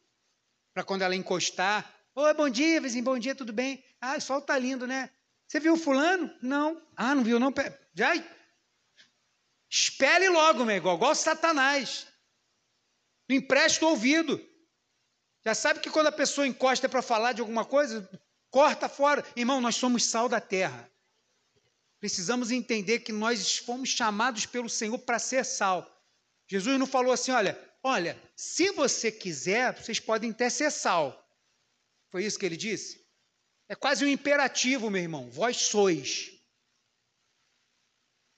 [0.75, 3.85] para quando ela encostar, oi, bom dia, vizinho, bom dia, tudo bem?
[4.01, 5.11] Ah, o sol tá lindo, né?
[5.47, 6.33] Você viu o fulano?
[6.41, 6.81] Não.
[6.97, 7.53] Ah, não viu não?
[7.95, 8.13] Já
[9.69, 12.07] espere logo, meu igual, igual Satanás.
[13.29, 14.41] Não empresta o ouvido.
[15.45, 18.09] Já sabe que quando a pessoa encosta para falar de alguma coisa,
[18.51, 19.25] corta fora.
[19.37, 20.91] Irmão, nós somos sal da terra.
[22.01, 25.91] Precisamos entender que nós fomos chamados pelo Senhor para ser sal.
[26.47, 31.24] Jesus não falou assim, olha, olha, se você quiser, vocês podem até ser sal.
[32.15, 33.05] Foi isso que ele disse?
[33.69, 35.29] É quase um imperativo, meu irmão.
[35.33, 36.31] Vós sois.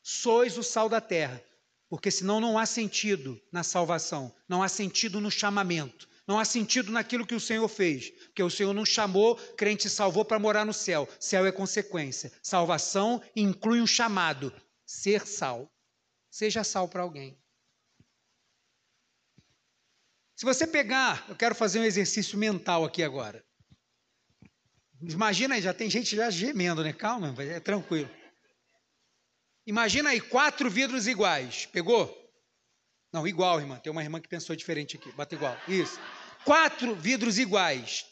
[0.02, 1.44] Sois o sal da terra.
[1.86, 6.90] Porque senão não há sentido na salvação, não há sentido no chamamento, não há sentido
[6.90, 8.08] naquilo que o Senhor fez.
[8.08, 11.06] Porque o Senhor não chamou, crente salvou para morar no céu.
[11.20, 12.32] Céu é consequência.
[12.42, 14.50] Salvação inclui um chamado:
[14.86, 15.70] ser sal.
[16.30, 17.38] Seja sal para alguém.
[20.34, 23.45] Se você pegar, eu quero fazer um exercício mental aqui agora.
[25.02, 26.92] Imagina aí, já tem gente já gemendo, né?
[26.92, 28.10] Calma, é tranquilo.
[29.66, 31.66] Imagina aí quatro vidros iguais.
[31.66, 32.14] Pegou?
[33.12, 33.78] Não, igual, irmã.
[33.78, 35.10] Tem uma irmã que pensou diferente aqui.
[35.12, 35.56] Bota igual.
[35.66, 35.98] Isso.
[36.44, 38.06] Quatro vidros iguais.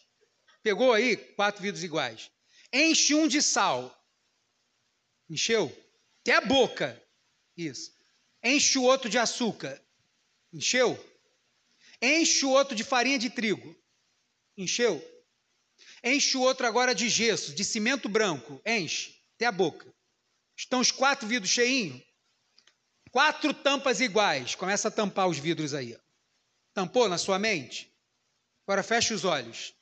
[0.63, 1.17] Pegou aí?
[1.17, 2.31] Quatro vidros iguais.
[2.73, 3.95] Enche um de sal.
[5.31, 5.73] Encheu?
[6.21, 7.01] Até a boca.
[7.57, 7.93] Isso.
[8.43, 9.81] Enche o outro de açúcar.
[10.53, 10.99] Encheu?
[12.03, 13.77] Enche o outro de farinha de trigo.
[14.57, 15.03] Encheu?
[16.07, 18.61] Enche o outro agora de gesso, de cimento branco.
[18.67, 19.19] Enche.
[19.35, 19.91] Até a boca.
[20.55, 22.03] Estão os quatro vidros cheinhos?
[23.11, 24.55] Quatro tampas iguais.
[24.55, 25.99] Começa a tampar os vidros aí.
[26.75, 27.91] Tampou na sua mente?
[28.67, 29.75] Agora feche os olhos.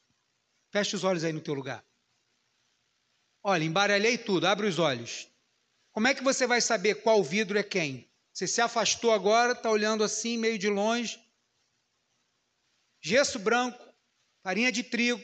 [0.70, 1.84] Feche os olhos aí no teu lugar.
[3.42, 5.28] Olha, embaralhei tudo, abre os olhos.
[5.90, 8.08] Como é que você vai saber qual vidro é quem?
[8.32, 11.20] Você se afastou agora, está olhando assim, meio de longe.
[13.00, 13.82] Gesso branco,
[14.42, 15.20] farinha de trigo,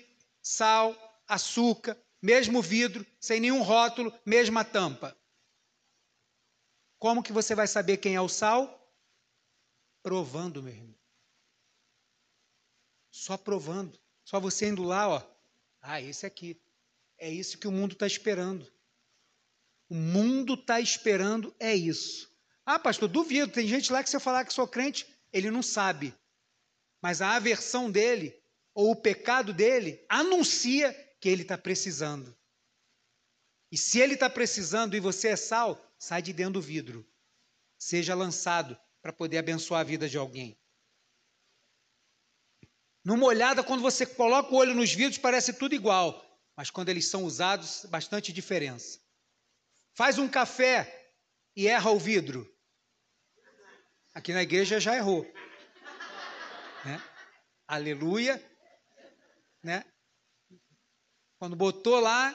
[0.48, 0.96] sal,
[1.26, 5.14] açúcar, mesmo vidro, sem nenhum rótulo, mesma tampa.
[6.98, 8.74] Como que você vai saber quem é o sal?
[10.02, 10.98] Provando, meu irmão.
[13.10, 14.00] Só provando.
[14.24, 15.22] Só você indo lá, ó.
[15.82, 16.58] Ah, esse aqui.
[17.18, 18.72] É isso que o mundo está esperando.
[19.86, 22.26] O mundo está esperando é isso.
[22.64, 23.52] Ah, pastor, duvido.
[23.52, 26.14] Tem gente lá que se eu falar que sou crente, ele não sabe.
[27.02, 28.37] Mas a aversão dele,
[28.78, 32.32] ou o pecado dele, anuncia que ele está precisando.
[33.72, 37.04] E se ele está precisando e você é sal, sai de dentro do vidro.
[37.76, 40.56] Seja lançado para poder abençoar a vida de alguém.
[43.04, 46.24] Numa olhada, quando você coloca o olho nos vidros, parece tudo igual,
[46.54, 49.00] mas quando eles são usados, bastante diferença.
[49.92, 51.16] Faz um café
[51.56, 52.48] e erra o vidro.
[54.14, 55.24] Aqui na igreja já errou.
[56.84, 57.02] Né?
[57.66, 58.47] Aleluia.
[59.62, 59.84] Né?
[61.38, 62.34] Quando botou lá,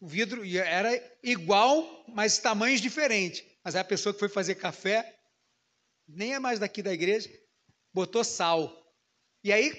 [0.00, 0.90] o vidro era
[1.22, 3.44] igual, mas tamanhos diferentes.
[3.64, 5.18] Mas a pessoa que foi fazer café,
[6.08, 7.30] nem é mais daqui da igreja,
[7.92, 8.70] botou sal.
[9.44, 9.72] E aí,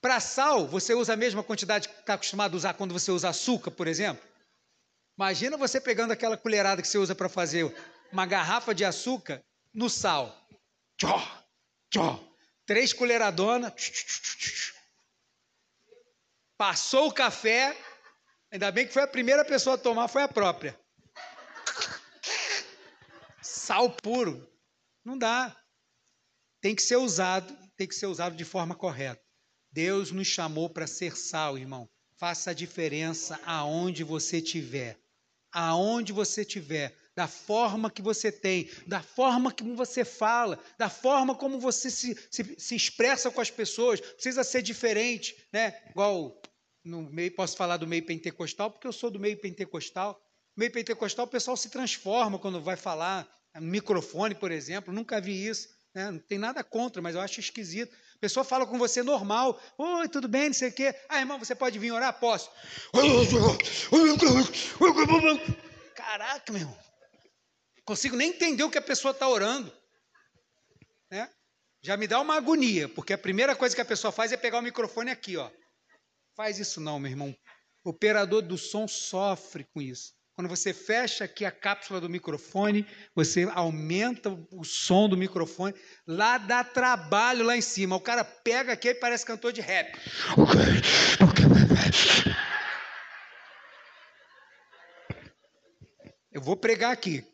[0.00, 3.28] para sal, você usa a mesma quantidade que está acostumado a usar quando você usa
[3.28, 4.26] açúcar, por exemplo?
[5.18, 7.74] Imagina você pegando aquela colherada que você usa para fazer
[8.12, 9.42] uma garrafa de açúcar
[9.74, 10.48] no sal.
[10.96, 11.44] Tchó,
[11.90, 12.24] tchó.
[12.64, 13.72] Três colheradonas.
[16.58, 17.74] Passou o café,
[18.50, 20.78] Ainda bem que foi a primeira pessoa a tomar, foi a própria.
[23.42, 24.48] Sal puro.
[25.04, 25.54] Não dá.
[26.60, 29.22] Tem que ser usado, tem que ser usado de forma correta.
[29.70, 31.88] Deus nos chamou para ser sal, irmão.
[32.16, 34.98] Faça a diferença aonde você estiver.
[35.52, 41.34] Aonde você estiver, da forma que você tem, da forma como você fala, da forma
[41.34, 45.80] como você se, se, se expressa com as pessoas, precisa ser diferente, né?
[45.90, 46.40] Igual
[46.84, 50.20] no meio, posso falar do meio pentecostal, porque eu sou do meio pentecostal.
[50.56, 54.92] Meio pentecostal, o pessoal se transforma quando vai falar no microfone, por exemplo.
[54.92, 55.68] Nunca vi isso.
[55.94, 56.10] Né?
[56.10, 57.94] Não tem nada contra, mas eu acho esquisito.
[58.16, 59.60] A pessoa fala com você normal.
[59.76, 60.94] Oi, tudo bem, não sei o quê.
[61.08, 62.18] Ah, irmão, você pode vir orar?
[62.18, 62.50] Posso.
[65.94, 66.78] Caraca, meu irmão.
[67.84, 69.72] Consigo nem entender o que a pessoa está orando.
[71.10, 71.28] Né?
[71.80, 74.58] Já me dá uma agonia, porque a primeira coisa que a pessoa faz é pegar
[74.58, 75.50] o microfone aqui, ó.
[76.38, 77.36] Faz isso não, meu irmão.
[77.84, 80.14] O operador do som sofre com isso.
[80.36, 85.74] Quando você fecha aqui a cápsula do microfone, você aumenta o som do microfone.
[86.06, 87.96] Lá dá trabalho lá em cima.
[87.96, 89.98] O cara pega aqui e parece cantor de rap.
[96.30, 97.26] Eu vou pregar aqui.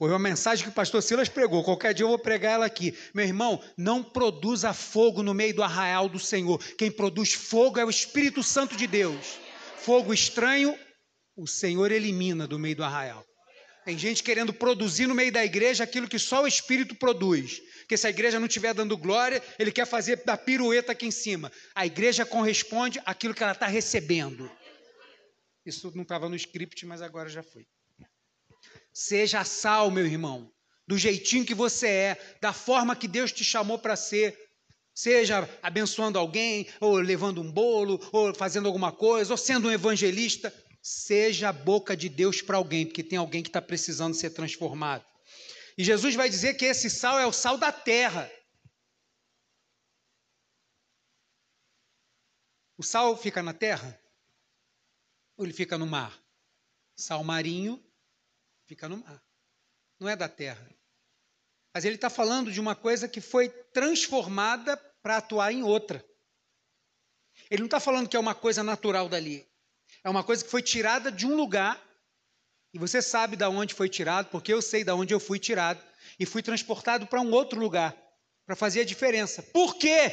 [0.00, 1.62] Foi uma mensagem que o pastor Silas pregou.
[1.62, 2.96] Qualquer dia eu vou pregar ela aqui.
[3.12, 6.58] Meu irmão, não produza fogo no meio do arraial do Senhor.
[6.76, 9.38] Quem produz fogo é o Espírito Santo de Deus.
[9.76, 10.74] Fogo estranho,
[11.36, 13.22] o Senhor elimina do meio do arraial.
[13.84, 17.60] Tem gente querendo produzir no meio da igreja aquilo que só o Espírito produz.
[17.86, 21.10] Que se a igreja não estiver dando glória, ele quer fazer da pirueta aqui em
[21.10, 21.52] cima.
[21.74, 24.50] A igreja corresponde àquilo que ela está recebendo.
[25.66, 27.66] Isso não estava no script, mas agora já foi.
[28.92, 30.52] Seja sal, meu irmão,
[30.86, 34.36] do jeitinho que você é, da forma que Deus te chamou para ser.
[34.92, 40.52] Seja abençoando alguém, ou levando um bolo, ou fazendo alguma coisa, ou sendo um evangelista.
[40.82, 45.04] Seja a boca de Deus para alguém, porque tem alguém que está precisando ser transformado.
[45.78, 48.30] E Jesus vai dizer que esse sal é o sal da terra.
[52.76, 53.98] O sal fica na terra?
[55.36, 56.18] Ou ele fica no mar?
[56.96, 57.82] Sal marinho
[58.70, 59.20] fica no mar.
[59.98, 60.64] Não é da terra.
[61.74, 66.04] Mas ele está falando de uma coisa que foi transformada para atuar em outra.
[67.50, 69.44] Ele não está falando que é uma coisa natural dali.
[70.04, 71.84] É uma coisa que foi tirada de um lugar.
[72.72, 75.82] E você sabe de onde foi tirado, porque eu sei de onde eu fui tirado.
[76.16, 77.96] E fui transportado para um outro lugar.
[78.46, 79.42] Para fazer a diferença.
[79.42, 80.12] Por quê?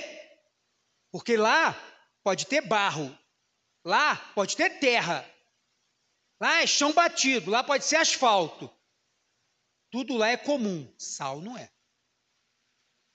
[1.12, 1.80] Porque lá
[2.24, 3.16] pode ter barro.
[3.86, 5.24] Lá pode ter terra.
[6.39, 8.69] Lá é chão batido, lá pode ser asfalto.
[9.89, 10.91] Tudo lá é comum.
[10.97, 11.71] Sal não é.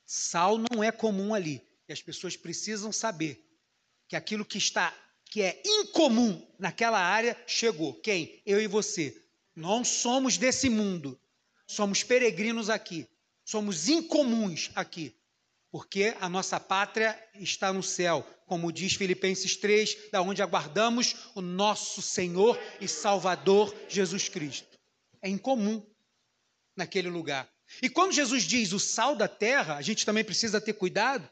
[0.04, 1.62] Sal não é comum ali.
[1.88, 3.44] E as pessoas precisam saber
[4.08, 4.92] que aquilo que está
[5.32, 7.94] que é incomum naquela área chegou.
[7.94, 8.42] Quem?
[8.44, 9.18] Eu e você.
[9.56, 11.18] Não somos desse mundo.
[11.66, 13.08] Somos peregrinos aqui.
[13.42, 15.16] Somos incomuns aqui.
[15.72, 21.40] Porque a nossa pátria está no céu como diz Filipenses 3, da onde aguardamos o
[21.40, 24.78] nosso Senhor e Salvador Jesus Cristo.
[25.22, 25.82] É incomum
[26.76, 27.48] naquele lugar.
[27.80, 31.26] E quando Jesus diz o sal da terra, a gente também precisa ter cuidado,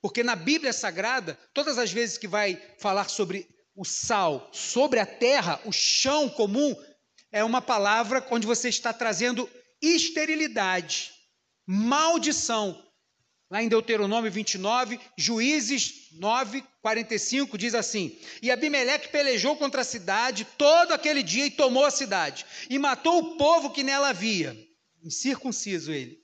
[0.00, 5.04] porque na Bíblia Sagrada, todas as vezes que vai falar sobre o sal, sobre a
[5.04, 6.74] terra, o chão comum,
[7.30, 9.46] é uma palavra onde você está trazendo
[9.82, 11.12] esterilidade,
[11.66, 12.82] maldição,
[13.52, 20.46] Lá em Deuteronômio 29, Juízes 9, 45, diz assim: E Abimeleque pelejou contra a cidade
[20.56, 24.56] todo aquele dia e tomou a cidade, e matou o povo que nela havia,
[25.04, 26.16] incircunciso ele.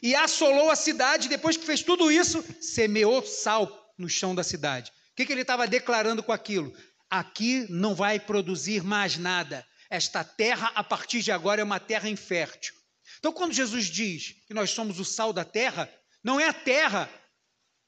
[0.00, 4.92] E assolou a cidade, depois que fez tudo isso, semeou sal no chão da cidade.
[5.10, 6.72] O que, que ele estava declarando com aquilo?
[7.10, 9.66] Aqui não vai produzir mais nada.
[9.90, 12.72] Esta terra, a partir de agora, é uma terra infértil.
[13.18, 15.92] Então, quando Jesus diz que nós somos o sal da terra,
[16.22, 17.10] não é a terra,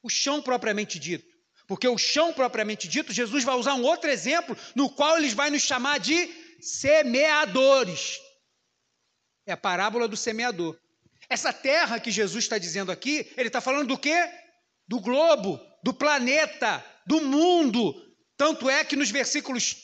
[0.03, 1.35] o chão propriamente dito.
[1.67, 5.51] Porque o chão propriamente dito, Jesus vai usar um outro exemplo, no qual ele vai
[5.51, 6.29] nos chamar de
[6.61, 8.19] semeadores.
[9.47, 10.79] É a parábola do semeador.
[11.29, 14.31] Essa terra que Jesus está dizendo aqui, ele está falando do quê?
[14.87, 17.95] Do globo, do planeta, do mundo.
[18.37, 19.77] Tanto é que nos versículos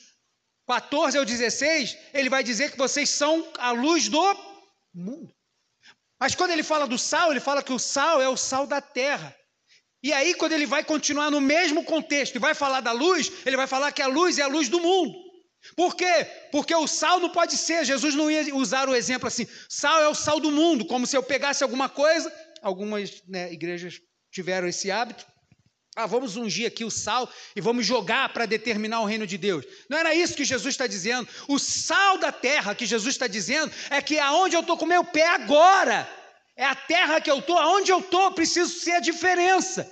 [0.67, 4.23] 14 ao 16, ele vai dizer que vocês são a luz do
[4.95, 5.35] mundo.
[6.21, 8.81] Mas quando ele fala do sal, ele fala que o sal é o sal da
[8.81, 9.35] terra.
[10.03, 13.57] E aí, quando ele vai continuar no mesmo contexto e vai falar da luz, ele
[13.57, 15.15] vai falar que a luz é a luz do mundo.
[15.77, 16.27] Por quê?
[16.51, 20.09] Porque o sal não pode ser, Jesus não ia usar o exemplo assim, sal é
[20.09, 24.01] o sal do mundo, como se eu pegasse alguma coisa, algumas né, igrejas
[24.31, 25.27] tiveram esse hábito,
[25.97, 29.65] ah, vamos ungir aqui o sal e vamos jogar para determinar o reino de Deus.
[29.89, 31.29] Não era isso que Jesus está dizendo.
[31.49, 35.03] O sal da terra que Jesus está dizendo é que aonde eu estou com meu
[35.03, 36.09] pé agora,
[36.57, 39.91] é a terra que eu estou, aonde eu estou, preciso ser a diferença.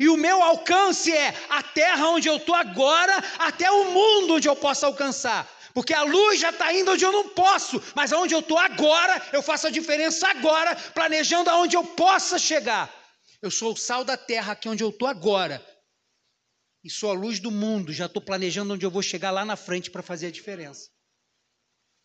[0.00, 4.48] E o meu alcance é a terra onde eu estou agora, até o mundo onde
[4.48, 5.48] eu posso alcançar.
[5.72, 9.22] Porque a luz já está indo onde eu não posso, mas aonde eu estou agora,
[9.32, 12.97] eu faço a diferença agora, planejando aonde eu possa chegar.
[13.40, 15.64] Eu sou o sal da terra aqui onde eu estou agora.
[16.82, 17.92] E sou a luz do mundo.
[17.92, 20.90] Já estou planejando onde eu vou chegar lá na frente para fazer a diferença.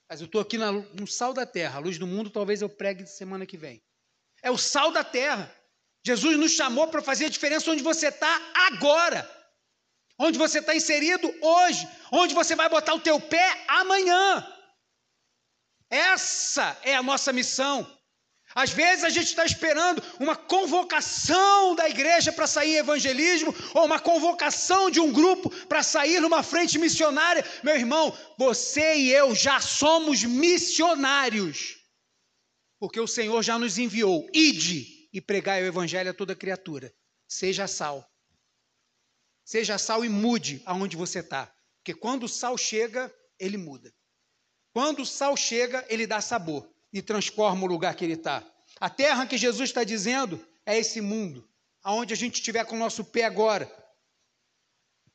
[0.09, 1.77] Mas eu estou aqui no sal da terra.
[1.77, 3.83] A luz do mundo talvez eu pregue semana que vem.
[4.43, 5.53] É o sal da terra.
[6.05, 9.27] Jesus nos chamou para fazer a diferença onde você está agora.
[10.19, 11.87] Onde você está inserido hoje.
[12.11, 14.47] Onde você vai botar o teu pé amanhã.
[15.89, 17.89] Essa é a nossa missão.
[18.55, 23.99] Às vezes a gente está esperando uma convocação da igreja para sair evangelismo, ou uma
[23.99, 27.43] convocação de um grupo para sair numa frente missionária.
[27.63, 31.77] Meu irmão, você e eu já somos missionários,
[32.79, 34.29] porque o Senhor já nos enviou.
[34.33, 36.93] Ide e pregai o evangelho a toda criatura.
[37.27, 38.07] Seja sal.
[39.43, 41.51] Seja sal e mude aonde você está.
[41.77, 43.91] Porque quando o sal chega, ele muda.
[44.71, 48.43] Quando o sal chega, ele dá sabor e transforma o lugar que ele está.
[48.79, 51.47] A terra que Jesus está dizendo é esse mundo,
[51.83, 53.69] aonde a gente estiver com o nosso pé agora.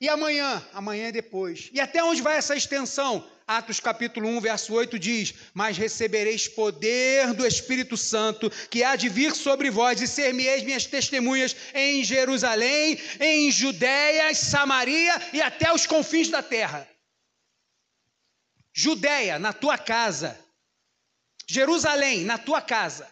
[0.01, 0.64] E amanhã?
[0.72, 1.70] Amanhã é depois.
[1.72, 3.29] E até onde vai essa extensão?
[3.47, 9.09] Atos capítulo 1, verso 8 diz: Mas recebereis poder do Espírito Santo, que há de
[9.09, 15.87] vir sobre vós, e ser-me-eis minhas testemunhas em Jerusalém, em Judéia, Samaria e até os
[15.87, 16.87] confins da terra.
[18.72, 20.39] Judéia, na tua casa.
[21.49, 23.11] Jerusalém, na tua casa.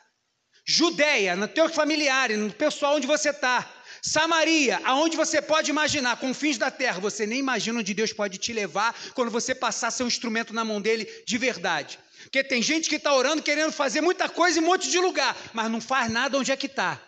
[0.68, 3.68] Judéia, no teu familiar, no pessoal onde você está.
[4.02, 8.52] Samaria, aonde você pode imaginar, confins da terra, você nem imagina onde Deus pode te
[8.52, 11.98] levar quando você passar seu instrumento na mão dele de verdade.
[12.22, 15.36] Porque tem gente que está orando querendo fazer muita coisa em um monte de lugar,
[15.52, 17.00] mas não faz nada onde é que está.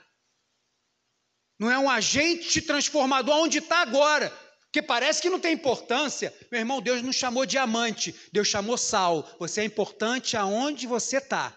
[1.58, 4.32] Não é um agente transformador onde está agora.
[4.82, 6.34] Parece que não tem importância.
[6.50, 9.28] Meu irmão, Deus não chamou diamante, Deus chamou sal.
[9.38, 11.56] Você é importante aonde você está.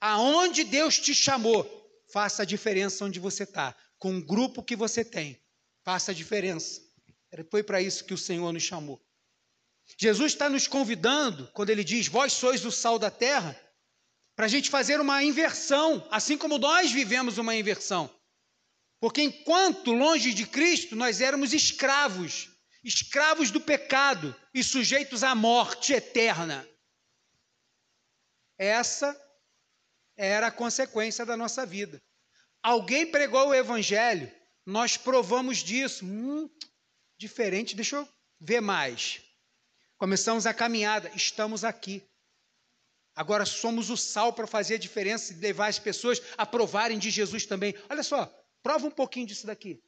[0.00, 1.66] Aonde Deus te chamou,
[2.12, 3.74] faça a diferença onde você está.
[3.98, 5.40] Com o grupo que você tem,
[5.84, 6.80] faça a diferença.
[7.50, 9.00] Foi para isso que o Senhor nos chamou.
[9.96, 13.58] Jesus está nos convidando, quando ele diz: Vós sois o sal da terra,
[14.36, 18.10] para a gente fazer uma inversão, assim como nós vivemos uma inversão.
[19.00, 22.50] Porque enquanto longe de Cristo, nós éramos escravos,
[22.82, 26.68] escravos do pecado e sujeitos à morte eterna.
[28.58, 29.16] Essa
[30.16, 32.02] era a consequência da nossa vida.
[32.60, 34.30] Alguém pregou o evangelho,
[34.66, 36.04] nós provamos disso.
[36.04, 36.50] Hum,
[37.16, 38.08] diferente, deixa eu
[38.40, 39.22] ver mais.
[39.96, 42.02] Começamos a caminhada, estamos aqui.
[43.14, 47.10] Agora somos o sal para fazer a diferença e levar as pessoas a provarem de
[47.10, 47.74] Jesus também.
[47.88, 48.32] Olha só,
[48.62, 49.82] Prova um pouquinho disso daqui.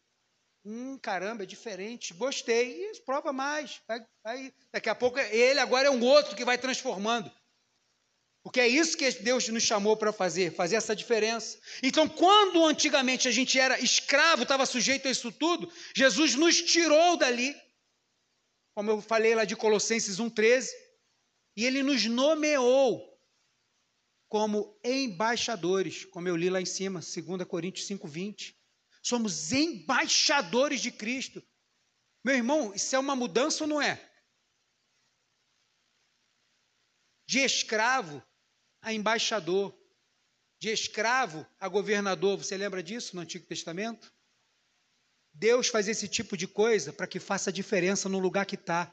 [0.65, 2.13] Hum, caramba, é diferente.
[2.15, 2.91] Gostei.
[2.91, 3.81] Isso, prova mais.
[3.89, 4.55] Vai, vai.
[4.73, 7.31] Daqui a pouco ele agora é um outro que vai transformando.
[8.43, 11.59] Porque é isso que Deus nos chamou para fazer, fazer essa diferença.
[11.83, 17.19] Então, quando antigamente a gente era escravo, estava sujeito a isso tudo, Jesus nos tirou
[17.19, 17.55] dali,
[18.75, 20.69] como eu falei lá de Colossenses 1,13,
[21.55, 23.07] e ele nos nomeou
[24.27, 28.55] como embaixadores, como eu li lá em cima, 2 Coríntios 5,20.
[29.03, 31.43] Somos embaixadores de Cristo.
[32.25, 33.99] Meu irmão, isso é uma mudança ou não é?
[37.27, 38.23] De escravo
[38.83, 39.79] a embaixador,
[40.59, 42.37] de escravo a governador.
[42.37, 44.13] Você lembra disso no Antigo Testamento?
[45.33, 48.93] Deus faz esse tipo de coisa para que faça diferença no lugar que está.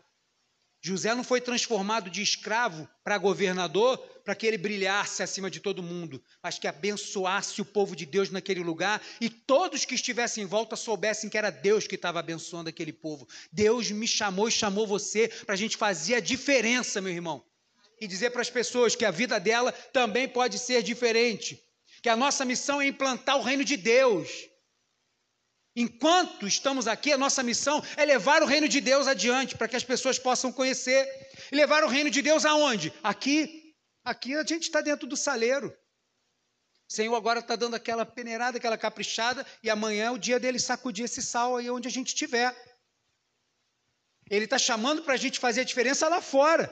[0.82, 5.82] José não foi transformado de escravo para governador para que ele brilhasse acima de todo
[5.82, 10.47] mundo, mas que abençoasse o povo de Deus naquele lugar e todos que estivessem em
[10.47, 13.28] volta soubessem que era Deus que estava abençoando aquele povo.
[13.51, 17.43] Deus me chamou e chamou você para a gente fazer a diferença, meu irmão,
[17.99, 21.61] e dizer para as pessoas que a vida dela também pode ser diferente,
[22.03, 24.30] que a nossa missão é implantar o reino de Deus
[25.80, 29.75] Enquanto estamos aqui, a nossa missão é levar o reino de Deus adiante, para que
[29.75, 31.07] as pessoas possam conhecer.
[31.51, 32.91] E levar o reino de Deus aonde?
[33.03, 33.75] Aqui.
[34.03, 35.67] Aqui a gente está dentro do saleiro.
[36.89, 40.57] O Senhor agora está dando aquela peneirada, aquela caprichada, e amanhã é o dia dele
[40.57, 42.55] sacudir esse sal aí onde a gente estiver.
[44.32, 46.67] Ele está chamando para a gente fazer a diferença lá fora.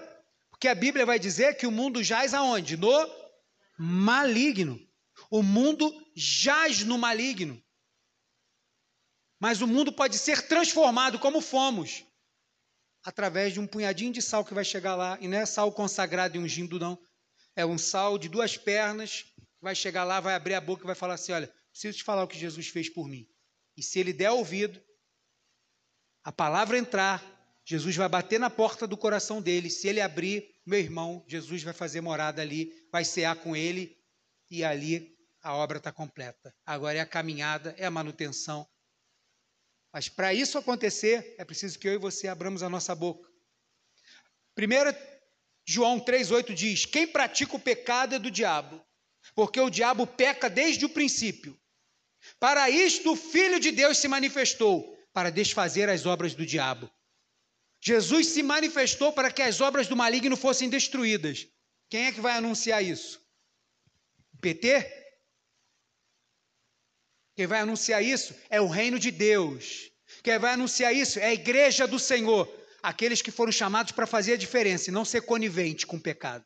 [0.49, 2.76] Porque a Bíblia vai dizer que o mundo jaz aonde?
[2.76, 3.08] No
[3.78, 4.80] maligno.
[5.30, 7.64] O mundo jaz no maligno.
[9.40, 12.04] Mas o mundo pode ser transformado como fomos,
[13.04, 16.38] através de um punhadinho de sal que vai chegar lá, e não é sal consagrado
[16.38, 16.98] e ungindo, não.
[17.56, 20.88] É um sal de duas pernas, que vai chegar lá, vai abrir a boca e
[20.88, 23.28] vai falar assim: olha, preciso te falar o que Jesus fez por mim.
[23.78, 24.82] E se ele der ouvido,
[26.24, 27.24] a palavra entrar,
[27.66, 29.70] Jesus vai bater na porta do coração dele.
[29.70, 33.98] Se ele abrir, meu irmão, Jesus vai fazer morada ali, vai cear com ele,
[34.50, 36.54] e ali a obra está completa.
[36.66, 38.68] Agora é a caminhada, é a manutenção,
[39.96, 43.32] mas para isso acontecer, é preciso que eu e você abramos a nossa boca.
[44.60, 44.62] 1
[45.66, 48.86] João 3,8 diz: Quem pratica o pecado é do diabo,
[49.34, 51.58] porque o diabo peca desde o princípio.
[52.38, 56.91] Para isto o Filho de Deus se manifestou, para desfazer as obras do diabo.
[57.82, 61.48] Jesus se manifestou para que as obras do maligno fossem destruídas.
[61.89, 63.26] Quem é que vai anunciar isso?
[64.41, 65.05] PT?
[67.36, 69.92] Quem vai anunciar isso é o reino de Deus.
[70.24, 72.50] Quem vai anunciar isso é a igreja do Senhor.
[72.82, 76.46] Aqueles que foram chamados para fazer a diferença e não ser conivente com o pecado.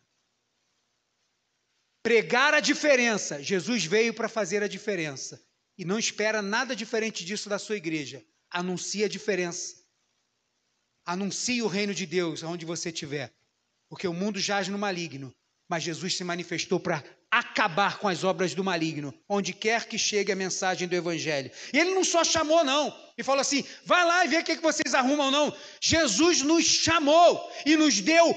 [2.01, 3.43] Pregar a diferença.
[3.43, 5.39] Jesus veio para fazer a diferença.
[5.77, 8.25] E não espera nada diferente disso da sua igreja.
[8.49, 9.75] Anuncie a diferença.
[11.05, 13.31] Anuncie o reino de Deus onde você estiver.
[13.87, 15.33] Porque o mundo jaz no maligno.
[15.67, 20.31] Mas Jesus se manifestou para acabar com as obras do maligno, onde quer que chegue
[20.31, 21.51] a mensagem do Evangelho.
[21.71, 24.55] E ele não só chamou, não, e falou assim: vai lá e vê o que,
[24.55, 25.55] vocês arrumam, não.
[25.81, 28.33] Jesus nos chamou e nos deu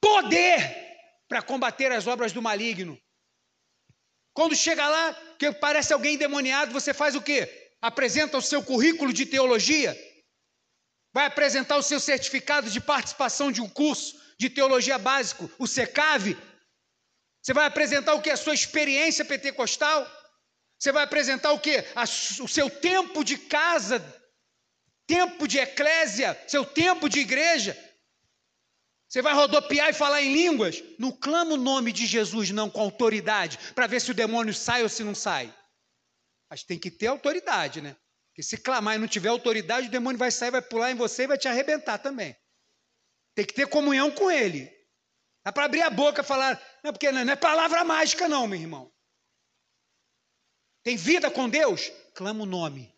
[0.00, 0.84] poder
[1.28, 2.98] para combater as obras do maligno.
[4.34, 7.48] Quando chega lá, que parece alguém endemoniado, você faz o quê?
[7.80, 9.96] Apresenta o seu currículo de teologia?
[11.12, 16.36] Vai apresentar o seu certificado de participação de um curso de teologia básico, o SECAV?
[17.44, 18.30] Você vai apresentar o que?
[18.30, 20.10] A sua experiência pentecostal?
[20.78, 21.84] Você vai apresentar o que?
[22.42, 24.02] o seu tempo de casa,
[25.06, 27.78] tempo de eclésia, seu tempo de igreja?
[29.06, 30.82] Você vai rodopiar e falar em línguas?
[30.98, 34.82] Não clama o nome de Jesus, não, com autoridade, para ver se o demônio sai
[34.82, 35.54] ou se não sai.
[36.48, 37.94] Mas tem que ter autoridade, né?
[38.28, 41.24] Porque se clamar e não tiver autoridade, o demônio vai sair, vai pular em você
[41.24, 42.34] e vai te arrebentar também.
[43.34, 44.73] Tem que ter comunhão com ele.
[45.44, 48.58] Dá para abrir a boca e falar, não, porque não é palavra mágica, não, meu
[48.58, 48.90] irmão.
[50.82, 51.92] Tem vida com Deus?
[52.14, 52.94] Clama o nome.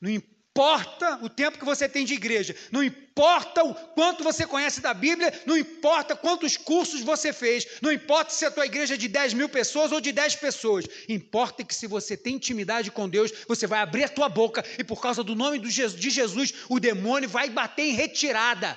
[0.00, 4.80] Não importa o tempo que você tem de igreja, não importa o quanto você conhece
[4.80, 8.96] da Bíblia, não importa quantos cursos você fez, não importa se a tua igreja é
[8.96, 13.08] de 10 mil pessoas ou de 10 pessoas, importa que se você tem intimidade com
[13.08, 16.80] Deus, você vai abrir a tua boca e por causa do nome de Jesus, o
[16.80, 18.76] demônio vai bater em retirada.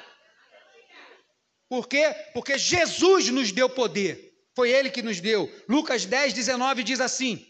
[1.74, 2.15] Por quê?
[2.36, 4.32] Porque Jesus nos deu poder.
[4.55, 5.51] Foi Ele que nos deu.
[5.67, 7.43] Lucas 10, 19 diz assim: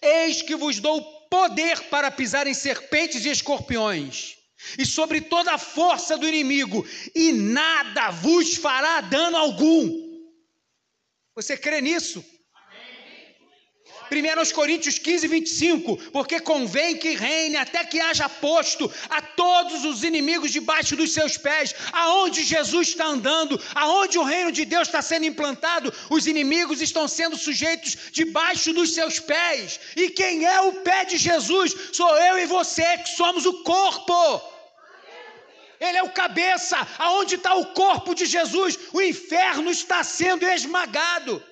[0.00, 4.38] Eis que vos dou poder para pisar em serpentes e escorpiões,
[4.78, 10.24] e sobre toda a força do inimigo, e nada vos fará dano algum.
[11.34, 12.24] Você crê nisso?
[14.14, 20.04] 1 Coríntios 15, 25, porque convém que reine até que haja posto a todos os
[20.04, 25.02] inimigos debaixo dos seus pés, aonde Jesus está andando, aonde o reino de Deus está
[25.02, 30.72] sendo implantado, os inimigos estão sendo sujeitos debaixo dos seus pés, e quem é o
[30.72, 31.74] pé de Jesus?
[31.92, 34.54] Sou eu e você que somos o corpo.
[35.80, 41.42] Ele é o cabeça, aonde está o corpo de Jesus, o inferno está sendo esmagado.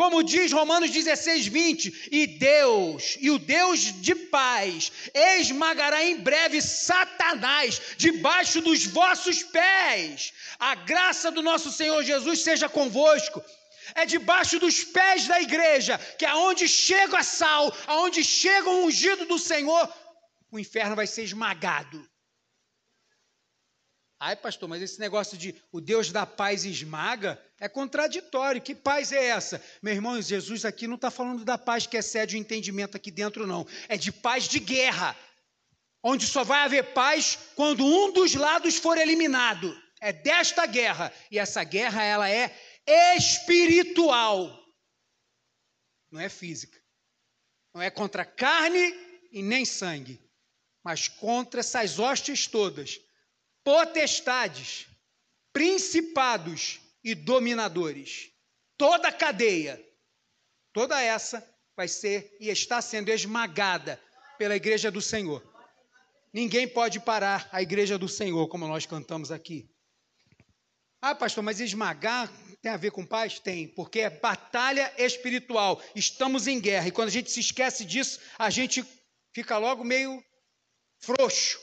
[0.00, 6.62] Como diz Romanos 16, 20: E Deus, e o Deus de paz, esmagará em breve
[6.62, 10.32] Satanás debaixo dos vossos pés.
[10.58, 13.44] A graça do nosso Senhor Jesus seja convosco.
[13.94, 19.26] É debaixo dos pés da igreja, que aonde chega a sal, aonde chega o ungido
[19.26, 19.86] do Senhor,
[20.50, 22.08] o inferno vai ser esmagado.
[24.18, 28.62] Ai, pastor, mas esse negócio de o Deus da paz esmaga é contraditório.
[28.62, 29.62] Que paz é essa?
[29.82, 33.46] Meu irmão, Jesus aqui não está falando da paz que excede o entendimento aqui dentro,
[33.46, 33.66] não.
[33.86, 35.16] É de paz de guerra,
[36.02, 39.78] onde só vai haver paz quando um dos lados for eliminado.
[40.00, 41.12] É desta guerra.
[41.30, 42.56] E essa guerra, ela é
[43.16, 44.58] espiritual.
[46.10, 46.80] Não é física.
[47.74, 48.94] Não é contra carne
[49.30, 50.20] e nem sangue,
[50.82, 52.98] mas contra essas hostes todas
[53.62, 54.88] potestades,
[55.52, 58.30] principados e dominadores.
[58.76, 59.82] Toda a cadeia,
[60.72, 61.46] toda essa
[61.76, 64.00] vai ser e está sendo esmagada
[64.38, 65.42] pela igreja do Senhor.
[66.32, 69.68] Ninguém pode parar a igreja do Senhor, como nós cantamos aqui.
[71.02, 72.30] Ah, pastor, mas esmagar
[72.60, 73.38] tem a ver com paz?
[73.40, 75.82] Tem, porque é batalha espiritual.
[75.94, 76.88] Estamos em guerra.
[76.88, 78.84] E quando a gente se esquece disso, a gente
[79.32, 80.22] fica logo meio
[80.98, 81.58] frouxo.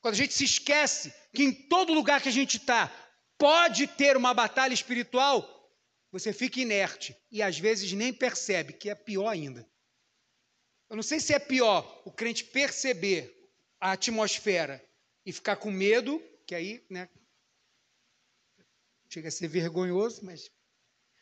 [0.00, 2.92] Quando a gente se esquece que em todo lugar que a gente está
[3.38, 5.72] pode ter uma batalha espiritual,
[6.10, 9.68] você fica inerte e às vezes nem percebe, que é pior ainda.
[10.90, 13.34] Eu não sei se é pior o crente perceber
[13.80, 14.84] a atmosfera
[15.24, 17.08] e ficar com medo, que aí, né,
[19.08, 20.50] chega a ser vergonhoso, mas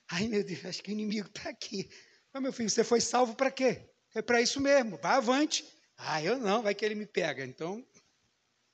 [0.09, 1.91] ai meu Deus, acho que o inimigo está aqui.
[2.33, 3.91] Mas meu filho, você foi salvo para quê?
[4.15, 5.65] É para isso mesmo, vai avante.
[5.97, 7.45] Ah, eu não, vai que ele me pega.
[7.45, 7.87] Então,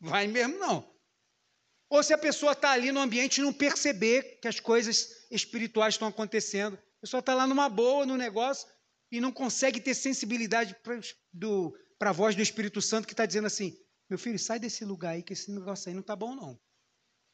[0.03, 0.92] Vai mesmo não.
[1.93, 5.93] Ou se a pessoa está ali no ambiente e não perceber que as coisas espirituais
[5.93, 6.75] estão acontecendo.
[6.75, 8.67] A pessoa está lá numa boa, no negócio,
[9.11, 10.75] e não consegue ter sensibilidade
[11.99, 13.77] para a voz do Espírito Santo que está dizendo assim:
[14.09, 16.59] meu filho, sai desse lugar aí, que esse negócio aí não está bom, não.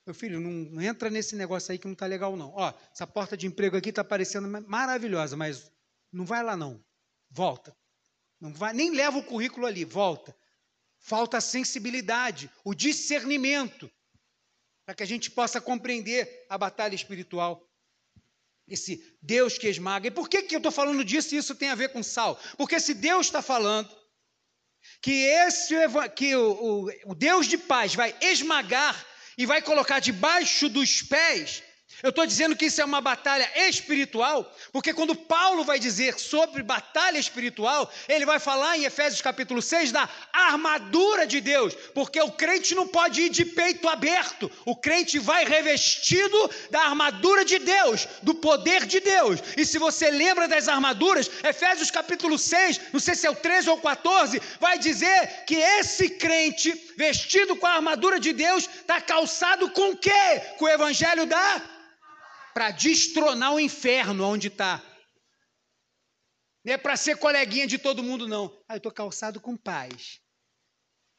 [0.04, 2.52] Meu filho, não, entra nesse negócio aí que não está legal, não.
[2.56, 5.70] Ó, essa porta de emprego aqui está parecendo maravilhosa, mas
[6.12, 6.84] Não vai lá não.
[7.30, 7.76] Volta.
[8.40, 10.36] Não vai, nem leva o currículo ali, volta.
[10.98, 13.88] Falta a sensibilidade, o discernimento,
[14.88, 17.62] para que a gente possa compreender a batalha espiritual.
[18.66, 20.08] Esse Deus que esmaga.
[20.08, 22.40] E por que, que eu estou falando disso e isso tem a ver com sal?
[22.56, 23.94] Porque se Deus está falando
[25.02, 25.74] que, esse,
[26.16, 31.62] que o, o, o Deus de paz vai esmagar e vai colocar debaixo dos pés
[32.02, 36.62] eu estou dizendo que isso é uma batalha espiritual, porque quando Paulo vai dizer sobre
[36.62, 42.30] batalha espiritual, ele vai falar em Efésios capítulo 6 da armadura de Deus, porque o
[42.30, 48.06] crente não pode ir de peito aberto, o crente vai revestido da armadura de Deus,
[48.22, 49.40] do poder de Deus.
[49.56, 53.70] E se você lembra das armaduras, Efésios capítulo 6, não sei se é o 13
[53.70, 59.70] ou 14, vai dizer que esse crente vestido com a armadura de Deus está calçado
[59.70, 60.42] com o quê?
[60.58, 61.77] Com o evangelho da
[62.58, 64.82] para destronar o inferno onde está.
[66.64, 68.46] Não é para ser coleguinha de todo mundo, não.
[68.68, 70.18] Ah, eu estou calçado com paz.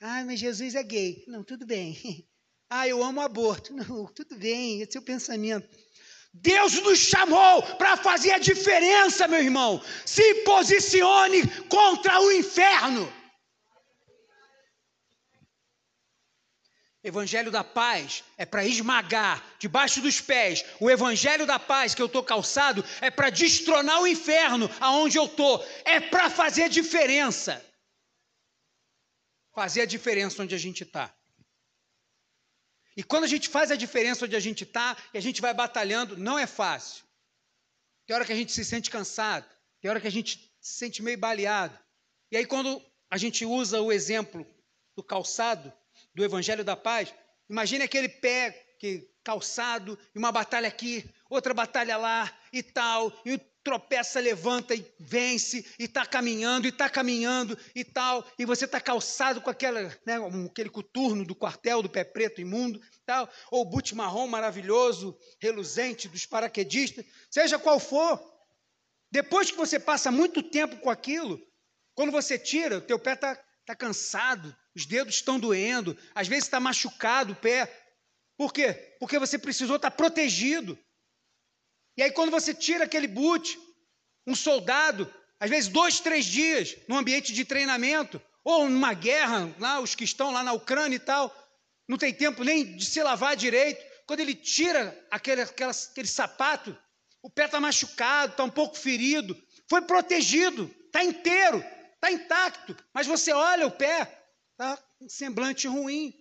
[0.01, 1.23] Ah, mas Jesus é gay.
[1.27, 1.97] Não, tudo bem.
[2.71, 3.73] Ah, eu amo aborto.
[3.73, 5.67] Não, tudo bem, esse é o pensamento.
[6.31, 9.81] Deus nos chamou para fazer a diferença, meu irmão.
[10.05, 13.11] Se posicione contra o inferno.
[17.09, 20.63] Evangelho da paz é para esmagar debaixo dos pés.
[20.79, 25.25] O evangelho da paz que eu estou calçado é para destronar o inferno aonde eu
[25.25, 25.65] estou.
[25.85, 27.65] É para fazer diferença.
[29.55, 31.11] Fazer a diferença onde a gente está.
[32.95, 35.53] E quando a gente faz a diferença onde a gente está e a gente vai
[35.53, 37.03] batalhando, não é fácil.
[38.05, 39.49] Tem hora que a gente se sente cansado,
[39.81, 41.75] tem hora que a gente se sente meio baleado.
[42.31, 42.79] E aí, quando
[43.09, 44.45] a gente usa o exemplo
[44.95, 45.73] do calçado,
[46.13, 47.13] do Evangelho da Paz,
[47.49, 53.37] imagine aquele pé que calçado, e uma batalha aqui, outra batalha lá e tal, e
[53.63, 58.79] tropeça, levanta e vence, e está caminhando, e está caminhando e tal, e você está
[58.79, 60.15] calçado com aquela, né,
[60.49, 66.25] aquele coturno do quartel do pé preto imundo, tal, ou boot marrom maravilhoso, reluzente dos
[66.25, 68.19] paraquedistas, seja qual for,
[69.11, 71.39] depois que você passa muito tempo com aquilo,
[71.93, 73.35] quando você tira, o teu pé está
[73.65, 77.71] tá cansado, os dedos estão doendo, às vezes está machucado o pé.
[78.37, 78.73] Por quê?
[78.99, 80.77] Porque você precisou estar protegido.
[81.97, 83.59] E aí, quando você tira aquele boot,
[84.25, 89.79] um soldado, às vezes dois, três dias, num ambiente de treinamento, ou numa guerra, lá,
[89.79, 91.35] os que estão lá na Ucrânia e tal,
[91.87, 93.83] não tem tempo nem de se lavar direito.
[94.05, 96.77] Quando ele tira aquele, aquela, aquele sapato,
[97.21, 99.37] o pé está machucado, está um pouco ferido,
[99.69, 101.63] foi protegido, está inteiro,
[101.95, 104.18] está intacto, mas você olha o pé,
[104.59, 106.13] Está um semblante ruim.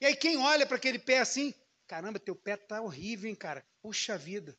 [0.00, 1.52] E aí quem olha para aquele pé assim,
[1.84, 3.66] caramba, teu pé está horrível, hein, cara?
[3.82, 4.56] Puxa vida.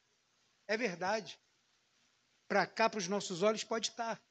[0.68, 1.40] É verdade.
[2.50, 4.18] Para cá, para os nossos olhos, pode estar.
[4.18, 4.22] Tá.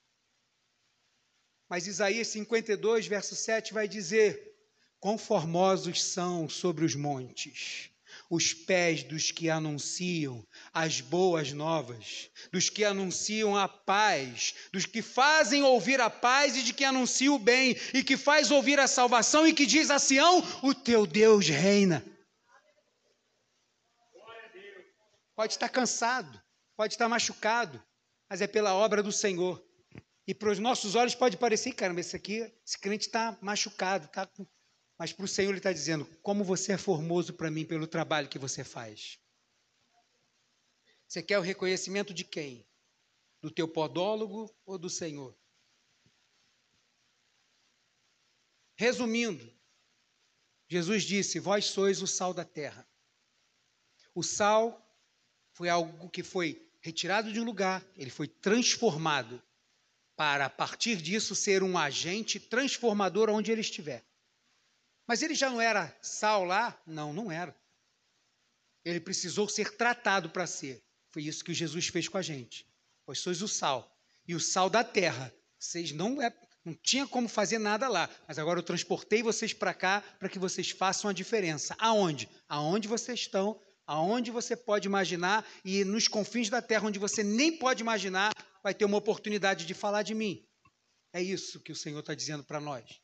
[1.71, 4.55] Mas Isaías 52, verso 7 vai dizer:
[5.01, 7.94] Quão formosos são sobre os montes
[8.31, 15.03] os pés dos que anunciam as boas novas, dos que anunciam a paz, dos que
[15.03, 18.87] fazem ouvir a paz e de que anunciam o bem, e que faz ouvir a
[18.87, 22.05] salvação e que diz a Sião: O teu Deus reina.
[25.37, 26.41] Pode estar cansado,
[26.77, 27.83] pode estar machucado,
[28.31, 29.62] mas é pela obra do Senhor.
[30.27, 34.27] E para os nossos olhos pode parecer, caramba, esse aqui, esse crente está machucado, está
[34.27, 34.47] com
[34.99, 38.29] mas para o Senhor Ele está dizendo: como você é formoso para mim pelo trabalho
[38.29, 39.19] que você faz.
[41.07, 42.67] Você quer o reconhecimento de quem?
[43.41, 45.37] Do teu podólogo ou do Senhor?
[48.77, 49.53] Resumindo,
[50.69, 52.87] Jesus disse: Vós sois o sal da terra.
[54.15, 54.81] O sal
[55.53, 59.43] foi algo que foi retirado de um lugar, ele foi transformado
[60.17, 64.05] para, a partir disso, ser um agente transformador onde ele estiver.
[65.07, 66.81] Mas ele já não era sal lá?
[66.87, 67.55] Não, não era.
[68.85, 70.83] Ele precisou ser tratado para ser.
[71.11, 72.67] Foi isso que Jesus fez com a gente.
[73.05, 73.91] Pois sois o sal.
[74.27, 75.33] E o sal da terra.
[75.59, 76.35] Vocês não é,
[76.65, 80.39] não tinha como fazer nada lá, mas agora eu transportei vocês para cá para que
[80.39, 81.75] vocês façam a diferença.
[81.79, 82.29] Aonde?
[82.49, 87.57] Aonde vocês estão, aonde você pode imaginar e nos confins da terra onde você nem
[87.57, 88.33] pode imaginar,
[88.63, 90.47] vai ter uma oportunidade de falar de mim.
[91.13, 93.04] É isso que o Senhor está dizendo para nós.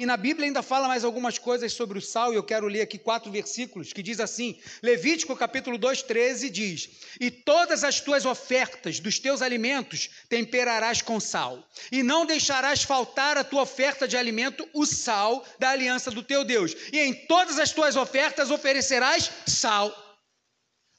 [0.00, 2.80] E na Bíblia ainda fala mais algumas coisas sobre o sal, e eu quero ler
[2.80, 6.88] aqui quatro versículos que diz assim: Levítico capítulo 2, 13 diz:
[7.20, 13.36] E todas as tuas ofertas dos teus alimentos temperarás com sal, e não deixarás faltar
[13.36, 17.58] a tua oferta de alimento o sal da aliança do teu Deus, e em todas
[17.58, 20.09] as tuas ofertas oferecerás sal.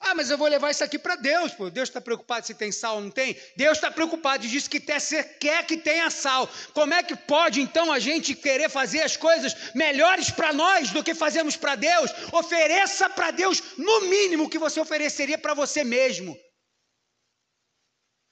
[0.03, 1.53] Ah, mas eu vou levar isso aqui para Deus.
[1.53, 1.69] Pô.
[1.69, 3.37] Deus está preocupado se tem sal ou não tem?
[3.55, 6.49] Deus está preocupado e diz que quer que tenha sal.
[6.73, 11.03] Como é que pode então a gente querer fazer as coisas melhores para nós do
[11.03, 12.11] que fazemos para Deus?
[12.31, 16.35] Ofereça para Deus no mínimo que você ofereceria para você mesmo.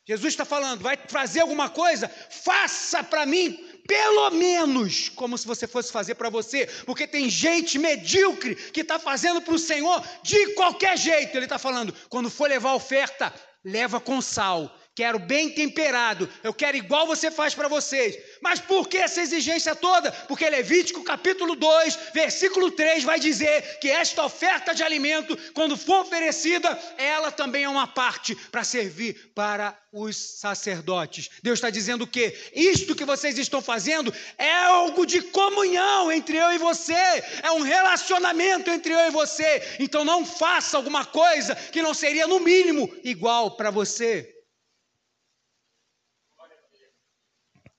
[0.07, 2.09] Jesus está falando, vai fazer alguma coisa?
[2.32, 7.79] Faça para mim pelo menos como se você fosse fazer para você, porque tem gente
[7.79, 11.35] medíocre que está fazendo para o Senhor de qualquer jeito.
[11.35, 13.33] Ele está falando, quando for levar oferta,
[13.65, 18.18] leva com sal, quero bem temperado, eu quero igual você faz para vocês.
[18.41, 20.12] Mas por que essa exigência toda?
[20.12, 26.02] Porque Levítico capítulo 2, versículo 3 vai dizer que esta oferta de alimento, quando for
[26.02, 31.30] oferecida, ela também é uma parte para servir para os sacerdotes.
[31.41, 36.52] Deus está dizendo que isto que vocês estão fazendo é algo de comunhão entre eu
[36.52, 39.64] e você, é um relacionamento entre eu e você.
[39.80, 44.38] Então não faça alguma coisa que não seria, no mínimo, igual para você.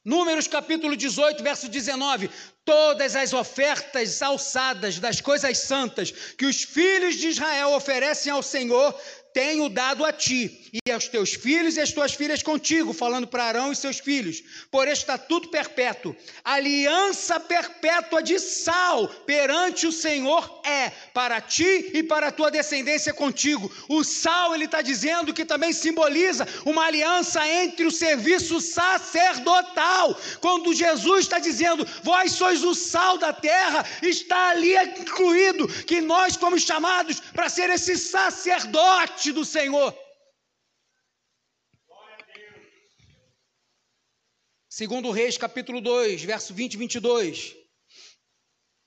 [0.05, 2.31] Números capítulo 18, verso 19:
[2.65, 8.99] Todas as ofertas alçadas das coisas santas que os filhos de Israel oferecem ao Senhor
[9.33, 13.45] tenho dado a ti e aos teus filhos e às tuas filhas contigo, falando para
[13.45, 16.15] Arão e seus filhos, por estatuto perpétuo,
[16.45, 23.13] aliança perpétua de sal perante o Senhor é para ti e para a tua descendência
[23.13, 23.71] contigo.
[23.89, 30.19] O sal, ele está dizendo que também simboliza uma aliança entre o serviço sacerdotal.
[30.41, 36.37] Quando Jesus está dizendo, vós sois o sal da terra, está ali incluído que nós
[36.37, 39.95] fomos chamados para ser esse sacerdote do Senhor.
[44.69, 47.57] Segundo Reis, capítulo 2, verso 20 e 22.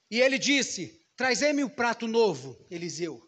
[0.10, 3.22] E ele disse: Trazei-me o um prato novo, Eliseu,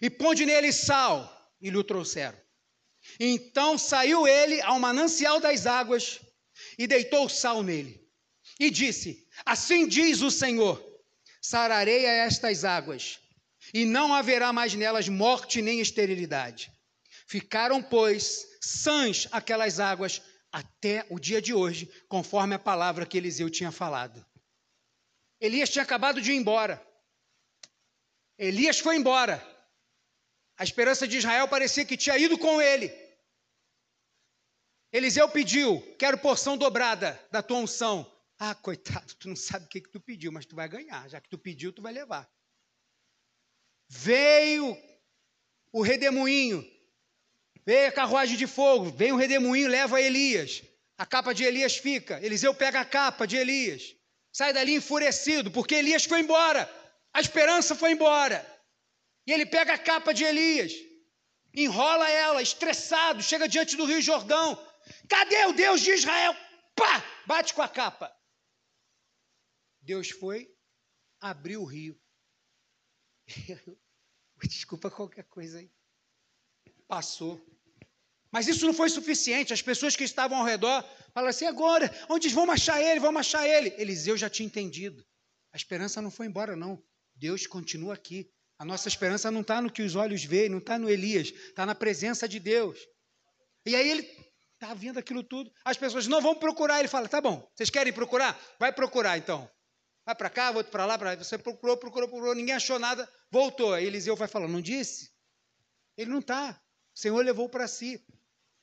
[0.00, 1.28] e ponde nele sal,
[1.60, 2.40] e lhe o trouxeram.
[3.18, 6.20] Então saiu ele ao manancial das águas
[6.78, 8.00] e deitou sal nele.
[8.60, 10.80] E disse: Assim diz o Senhor:
[11.42, 13.18] Sararei a estas águas,
[13.72, 16.72] e não haverá mais nelas morte nem esterilidade.
[17.26, 23.50] Ficaram, pois, sãs aquelas águas até o dia de hoje, conforme a palavra que Eliseu
[23.50, 24.24] tinha falado.
[25.40, 26.84] Elias tinha acabado de ir embora.
[28.38, 29.44] Elias foi embora.
[30.56, 32.92] A esperança de Israel parecia que tinha ido com ele.
[34.92, 38.10] Eliseu pediu: Quero porção dobrada da tua unção.
[38.38, 41.08] Ah, coitado, tu não sabe o que, que tu pediu, mas tu vai ganhar.
[41.08, 42.28] Já que tu pediu, tu vai levar.
[43.88, 44.76] Veio
[45.72, 46.64] o redemoinho,
[47.64, 50.62] veio a carruagem de fogo, vem o redemoinho, leva Elias.
[50.96, 52.20] A capa de Elias fica.
[52.24, 53.94] Eliseu pega a capa de Elias.
[54.32, 56.68] Sai dali enfurecido, porque Elias foi embora.
[57.12, 58.44] A esperança foi embora.
[59.26, 60.72] E ele pega a capa de Elias,
[61.54, 64.58] enrola ela, estressado, chega diante do Rio Jordão.
[65.08, 66.34] Cadê o Deus de Israel?
[66.74, 67.04] Pá!
[67.26, 68.10] Bate com a capa.
[69.82, 70.48] Deus foi,
[71.20, 71.98] abriu o rio.
[74.42, 75.70] Desculpa qualquer coisa aí.
[76.86, 77.40] Passou.
[78.30, 79.52] Mas isso não foi suficiente.
[79.52, 83.00] As pessoas que estavam ao redor falaram assim: agora, onde vamos achar ele?
[83.00, 83.74] Vamos achar ele.
[83.78, 85.04] Eliseu já tinha entendido.
[85.52, 86.82] A esperança não foi embora, não.
[87.14, 88.30] Deus continua aqui.
[88.58, 91.64] A nossa esperança não está no que os olhos veem, não está no Elias, está
[91.64, 92.78] na presença de Deus.
[93.64, 94.02] E aí ele
[94.54, 95.50] está vendo aquilo tudo.
[95.64, 96.80] As pessoas não vão procurar.
[96.80, 98.38] Ele fala: tá bom, vocês querem procurar?
[98.58, 99.50] Vai procurar então.
[100.08, 103.74] Vai para cá, vou para lá, para Você procurou, procurou, procurou, ninguém achou nada, voltou.
[103.74, 105.12] Aí Eliseu vai falando, não disse?
[105.98, 106.58] Ele não está.
[106.96, 108.02] O Senhor levou para si.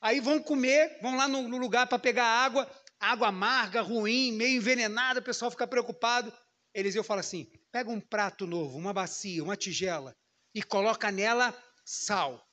[0.00, 2.68] Aí vão comer, vão lá no, no lugar para pegar água,
[2.98, 6.36] água amarga, ruim, meio envenenada, o pessoal fica preocupado.
[6.74, 10.16] Eliseu fala assim: pega um prato novo, uma bacia, uma tigela,
[10.52, 12.44] e coloca nela sal.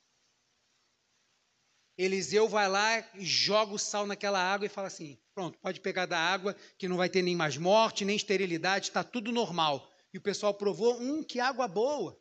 [1.98, 6.06] Eliseu vai lá e joga o sal naquela água e fala assim: pronto, pode pegar
[6.06, 9.90] da água, que não vai ter nem mais morte, nem esterilidade, está tudo normal.
[10.12, 12.18] E o pessoal provou: hum, que água boa.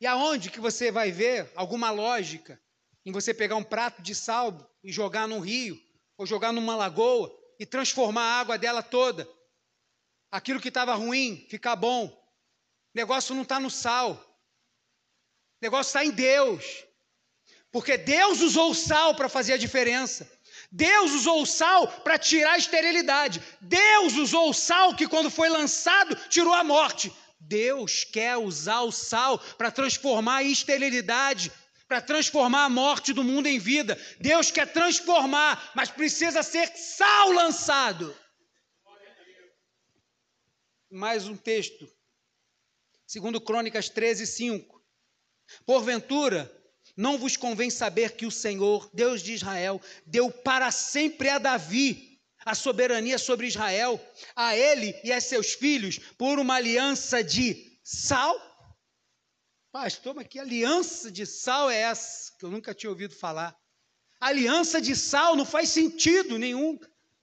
[0.00, 2.60] E aonde que você vai ver alguma lógica
[3.04, 5.78] em você pegar um prato de sal e jogar num rio,
[6.16, 9.28] ou jogar numa lagoa e transformar a água dela toda?
[10.30, 12.06] Aquilo que estava ruim ficar bom.
[12.06, 12.12] O
[12.94, 14.12] negócio não está no sal.
[14.12, 16.84] O negócio está em Deus.
[17.70, 20.30] Porque Deus usou o sal para fazer a diferença.
[20.70, 23.42] Deus usou o sal para tirar a esterilidade.
[23.60, 27.12] Deus usou o sal que, quando foi lançado, tirou a morte.
[27.40, 31.50] Deus quer usar o sal para transformar a esterilidade,
[31.86, 33.98] para transformar a morte do mundo em vida.
[34.20, 38.14] Deus quer transformar, mas precisa ser sal lançado.
[40.90, 41.90] Mais um texto.
[43.06, 44.82] Segundo Crônicas 13, 5.
[45.64, 46.57] Porventura,
[46.98, 52.20] não vos convém saber que o Senhor, Deus de Israel, deu para sempre a Davi
[52.44, 58.34] a soberania sobre Israel, a ele e a seus filhos, por uma aliança de sal?
[59.70, 62.32] Pastor, mas que aliança de sal é essa?
[62.36, 63.56] Que eu nunca tinha ouvido falar.
[64.18, 66.76] Aliança de sal não faz sentido nenhum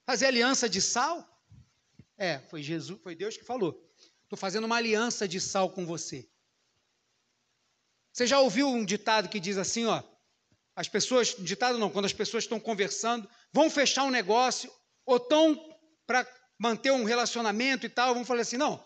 [0.06, 1.22] fazer aliança de sal.
[2.16, 3.78] É, foi Jesus, foi Deus que falou.
[4.22, 6.26] Estou fazendo uma aliança de sal com você.
[8.16, 10.02] Você já ouviu um ditado que diz assim, ó?
[10.74, 14.72] As pessoas, ditado não, quando as pessoas estão conversando, vão fechar um negócio,
[15.04, 15.54] ou estão
[16.06, 16.26] para
[16.58, 18.82] manter um relacionamento e tal, vão falar assim, não,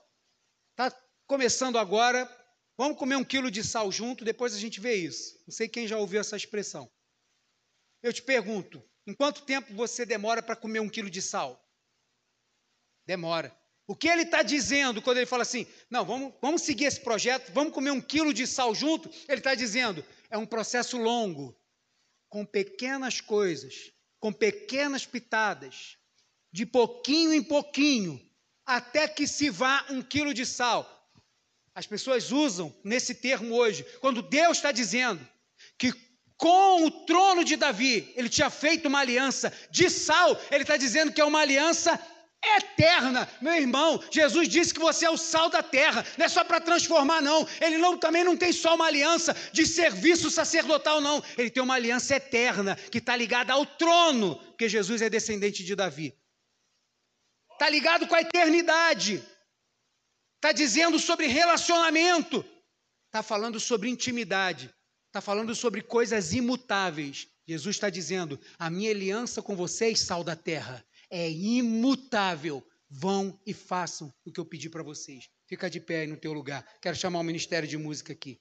[0.74, 0.91] tá
[1.28, 2.28] começando agora,
[2.76, 5.41] vamos comer um quilo de sal junto, depois a gente vê isso.
[5.47, 6.91] Não sei quem já ouviu essa expressão.
[8.03, 11.64] Eu te pergunto, em quanto tempo você demora para comer um quilo de sal?
[13.07, 13.57] Demora.
[13.91, 17.51] O que ele está dizendo quando ele fala assim, não, vamos, vamos seguir esse projeto,
[17.53, 19.11] vamos comer um quilo de sal junto?
[19.26, 21.59] Ele está dizendo, é um processo longo,
[22.28, 25.97] com pequenas coisas, com pequenas pitadas,
[26.53, 28.24] de pouquinho em pouquinho,
[28.64, 30.88] até que se vá um quilo de sal.
[31.74, 35.28] As pessoas usam nesse termo hoje, quando Deus está dizendo
[35.76, 35.93] que
[36.36, 41.12] com o trono de Davi, ele tinha feito uma aliança de sal, ele está dizendo
[41.12, 42.01] que é uma aliança
[42.45, 43.28] eterna.
[43.41, 46.61] Meu irmão, Jesus disse que você é o sal da terra, não é só para
[46.61, 47.47] transformar, não.
[47.61, 51.22] Ele não, também não tem só uma aliança de serviço sacerdotal, não.
[51.36, 55.74] Ele tem uma aliança eterna que está ligada ao trono, porque Jesus é descendente de
[55.74, 56.14] Davi.
[57.53, 59.22] Está ligado com a eternidade.
[60.36, 62.45] Está dizendo sobre relacionamento.
[63.07, 64.74] Está falando sobre intimidade.
[65.09, 67.28] Está falando sobre coisas imutáveis.
[67.47, 72.67] Jesus está dizendo: a minha aliança com vocês, sal da terra, é imutável.
[72.93, 75.29] Vão e façam o que eu pedi para vocês.
[75.47, 76.67] Fica de pé aí no teu lugar.
[76.81, 78.41] Quero chamar o Ministério de Música aqui.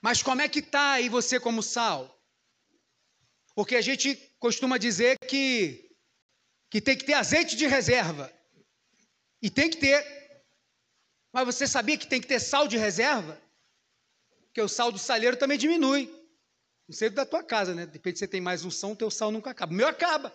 [0.00, 2.16] Mas como é que está aí você como sal?
[3.54, 5.90] Porque a gente costuma dizer que,
[6.70, 8.32] que tem que ter azeite de reserva.
[9.42, 10.44] E tem que ter.
[11.32, 13.40] Mas você sabia que tem que ter sal de reserva?
[14.44, 16.17] Porque o sal do saleiro também diminui.
[16.88, 17.84] Não sei da tua casa, né?
[17.84, 19.72] Depende se você tem mais unção, teu sal nunca acaba.
[19.72, 20.32] O meu acaba.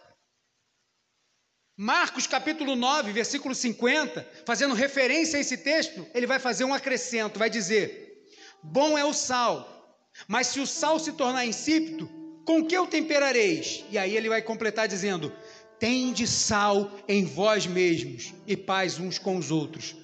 [1.75, 7.39] Marcos capítulo 9, versículo 50, fazendo referência a esse texto, ele vai fazer um acrescento,
[7.39, 8.29] vai dizer:
[8.61, 12.07] Bom é o sal, mas se o sal se tornar insípido,
[12.45, 13.83] com que o temperareis?
[13.89, 15.33] E aí ele vai completar dizendo:
[15.79, 19.95] Tende sal em vós mesmos e paz uns com os outros.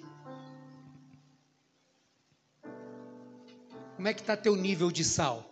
[3.95, 5.48] Como é que está teu nível de sal?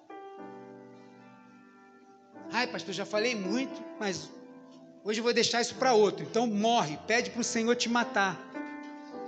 [2.51, 4.29] Ai, pastor, já falei muito, mas
[5.03, 6.25] hoje eu vou deixar isso para outro.
[6.25, 8.39] Então morre, pede para o Senhor te matar.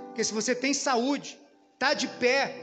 [0.06, 1.38] Porque se você tem saúde,
[1.74, 2.56] está de pé,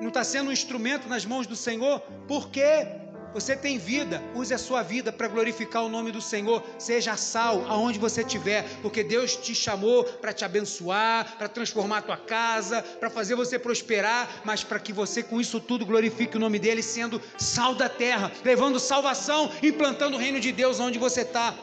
[0.00, 2.86] não está sendo um instrumento nas mãos do Senhor, por quê?
[3.32, 6.62] Você tem vida, use a sua vida para glorificar o nome do Senhor.
[6.78, 12.02] Seja sal aonde você estiver, porque Deus te chamou para te abençoar, para transformar a
[12.02, 16.40] tua casa, para fazer você prosperar, mas para que você com isso tudo glorifique o
[16.40, 21.20] nome dele, sendo sal da terra, levando salvação, implantando o reino de Deus onde você
[21.20, 21.54] está.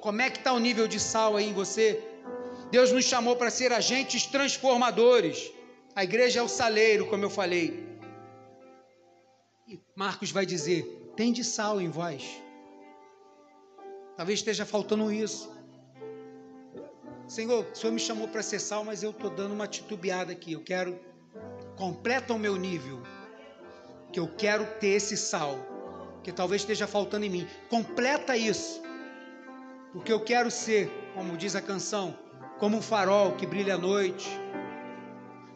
[0.00, 2.02] Como é que está o nível de sal aí em você?
[2.70, 5.50] Deus nos chamou para ser agentes transformadores.
[5.96, 7.86] A igreja é o saleiro, como eu falei.
[9.66, 12.42] E Marcos vai dizer: tem de sal em vós.
[14.16, 15.52] Talvez esteja faltando isso.
[17.26, 20.52] Senhor, o Senhor me chamou para ser sal, mas eu estou dando uma titubeada aqui.
[20.52, 20.98] Eu quero,
[21.76, 23.02] completa o meu nível,
[24.12, 25.58] que eu quero ter esse sal,
[26.22, 27.48] que talvez esteja faltando em mim.
[27.68, 28.82] Completa isso,
[29.92, 32.16] porque eu quero ser, como diz a canção,
[32.58, 34.28] como um farol que brilha à noite,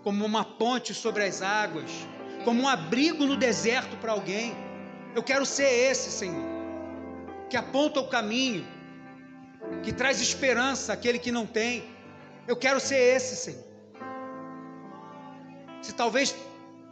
[0.02, 1.90] como uma ponte sobre as águas,
[2.44, 4.54] como um abrigo no deserto para alguém.
[5.14, 6.44] Eu quero ser esse, Senhor,
[7.48, 8.66] que aponta o caminho,
[9.82, 11.84] que traz esperança àquele que não tem.
[12.46, 13.64] Eu quero ser esse, Senhor.
[15.82, 16.34] Se talvez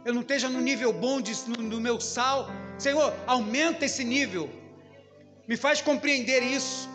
[0.05, 4.49] eu não esteja no nível bom de, no, no meu sal, Senhor, aumenta esse nível,
[5.47, 6.89] me faz compreender isso.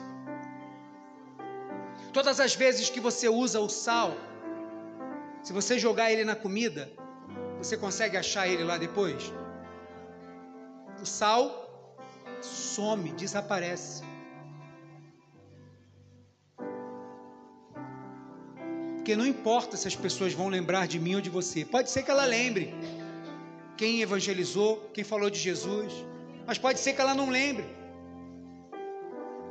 [2.13, 4.15] Todas as vezes que você usa o sal,
[5.43, 6.91] se você jogar ele na comida,
[7.59, 9.33] você consegue achar ele lá depois?
[11.03, 11.99] O sal
[12.41, 14.03] some, desaparece.
[18.97, 21.65] Porque não importa se as pessoas vão lembrar de mim ou de você.
[21.65, 22.73] Pode ser que ela lembre
[23.77, 25.93] quem evangelizou, quem falou de Jesus,
[26.47, 27.67] mas pode ser que ela não lembre.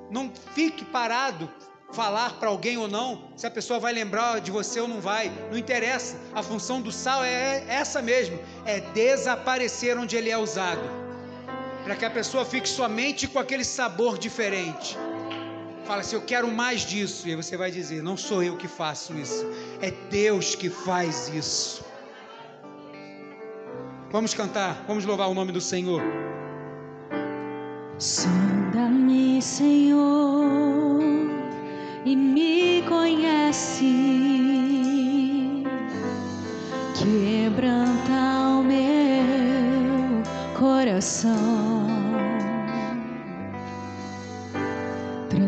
[0.10, 1.49] Não fique parado
[1.91, 5.30] falar para alguém ou não, se a pessoa vai lembrar de você ou não vai,
[5.49, 6.18] não interessa.
[6.34, 10.82] A função do sal é essa mesmo, é desaparecer onde ele é usado,
[11.92, 14.98] para que a pessoa fique somente com aquele sabor diferente.
[15.84, 18.66] Fala assim, eu quero mais disso, e aí você vai dizer, não sou eu que
[18.66, 19.46] faço isso,
[19.82, 21.84] é Deus que faz isso.
[24.10, 26.02] Vamos cantar, vamos louvar o nome do Senhor.
[27.98, 31.02] Sonda-me, Senhor,
[32.06, 33.84] e me conhece.
[36.96, 40.24] Quebranta o meu
[40.58, 41.70] coração.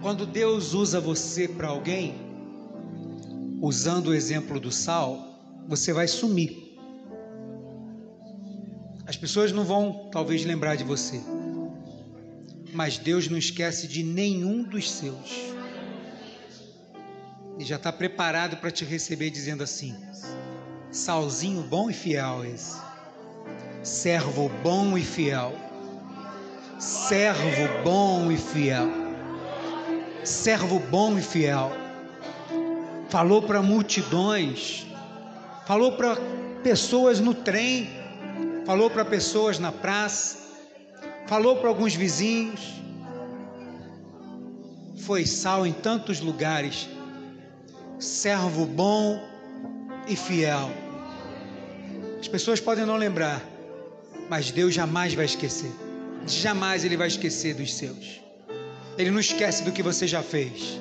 [0.00, 2.14] Quando Deus usa você para alguém,
[3.60, 6.78] usando o exemplo do sal, você vai sumir.
[9.06, 11.20] As pessoas não vão talvez lembrar de você.
[12.72, 15.30] Mas Deus não esquece de nenhum dos seus.
[17.58, 19.94] E já está preparado para te receber dizendo assim:
[20.90, 22.76] Salzinho bom e fiel esse.
[23.86, 25.54] Servo bom e fiel.
[26.78, 28.88] Servo bom e fiel.
[30.24, 31.72] Servo bom e fiel.
[33.08, 34.86] Falou para multidões.
[35.66, 36.16] Falou para
[36.62, 37.96] pessoas no trem
[38.66, 40.38] falou para pessoas na praça,
[41.28, 42.82] falou para alguns vizinhos,
[44.96, 46.88] foi sal em tantos lugares,
[48.00, 49.22] servo bom
[50.08, 50.68] e fiel.
[52.18, 53.40] As pessoas podem não lembrar,
[54.28, 55.70] mas Deus jamais vai esquecer.
[56.26, 58.20] Jamais Ele vai esquecer dos seus.
[58.98, 60.78] Ele não esquece do que você já fez.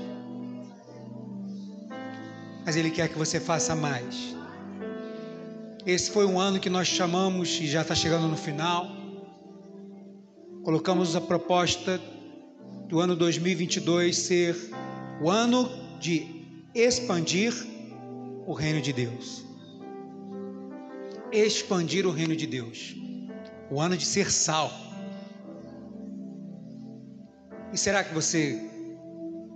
[2.65, 4.35] Mas Ele quer que você faça mais.
[5.85, 8.89] Esse foi um ano que nós chamamos, e já está chegando no final,
[10.63, 12.01] colocamos a proposta
[12.87, 14.55] do ano 2022 ser
[15.21, 15.69] o ano
[15.99, 16.25] de
[16.73, 17.53] expandir
[18.47, 19.45] o reino de Deus.
[21.31, 23.04] Expandir o reino de Deus.
[23.69, 24.71] O ano de ser sal.
[27.73, 28.61] E será que você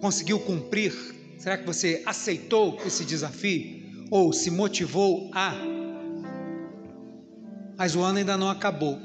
[0.01, 0.93] conseguiu cumprir?
[1.37, 4.07] Será que você aceitou esse desafio?
[4.11, 5.53] Ou se motivou a?
[7.79, 8.99] mas o ano ainda não acabou.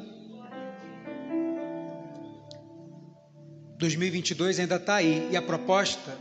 [3.79, 6.19] 2022 ainda está aí e a proposta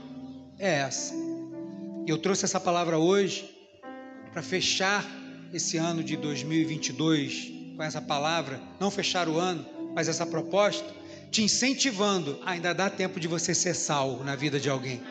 [0.59, 1.15] é essa.
[2.05, 3.49] Eu trouxe essa palavra hoje
[4.31, 5.03] para fechar
[5.51, 10.85] esse ano de 2022 com essa palavra, não fechar o ano, mas essa proposta,
[11.31, 12.39] te incentivando.
[12.45, 15.01] Ainda dá tempo de você ser salvo na vida de alguém.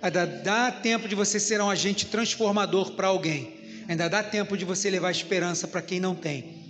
[0.00, 3.84] Ainda dá tempo de você ser um agente transformador para alguém.
[3.88, 6.63] Ainda dá tempo de você levar esperança para quem não tem.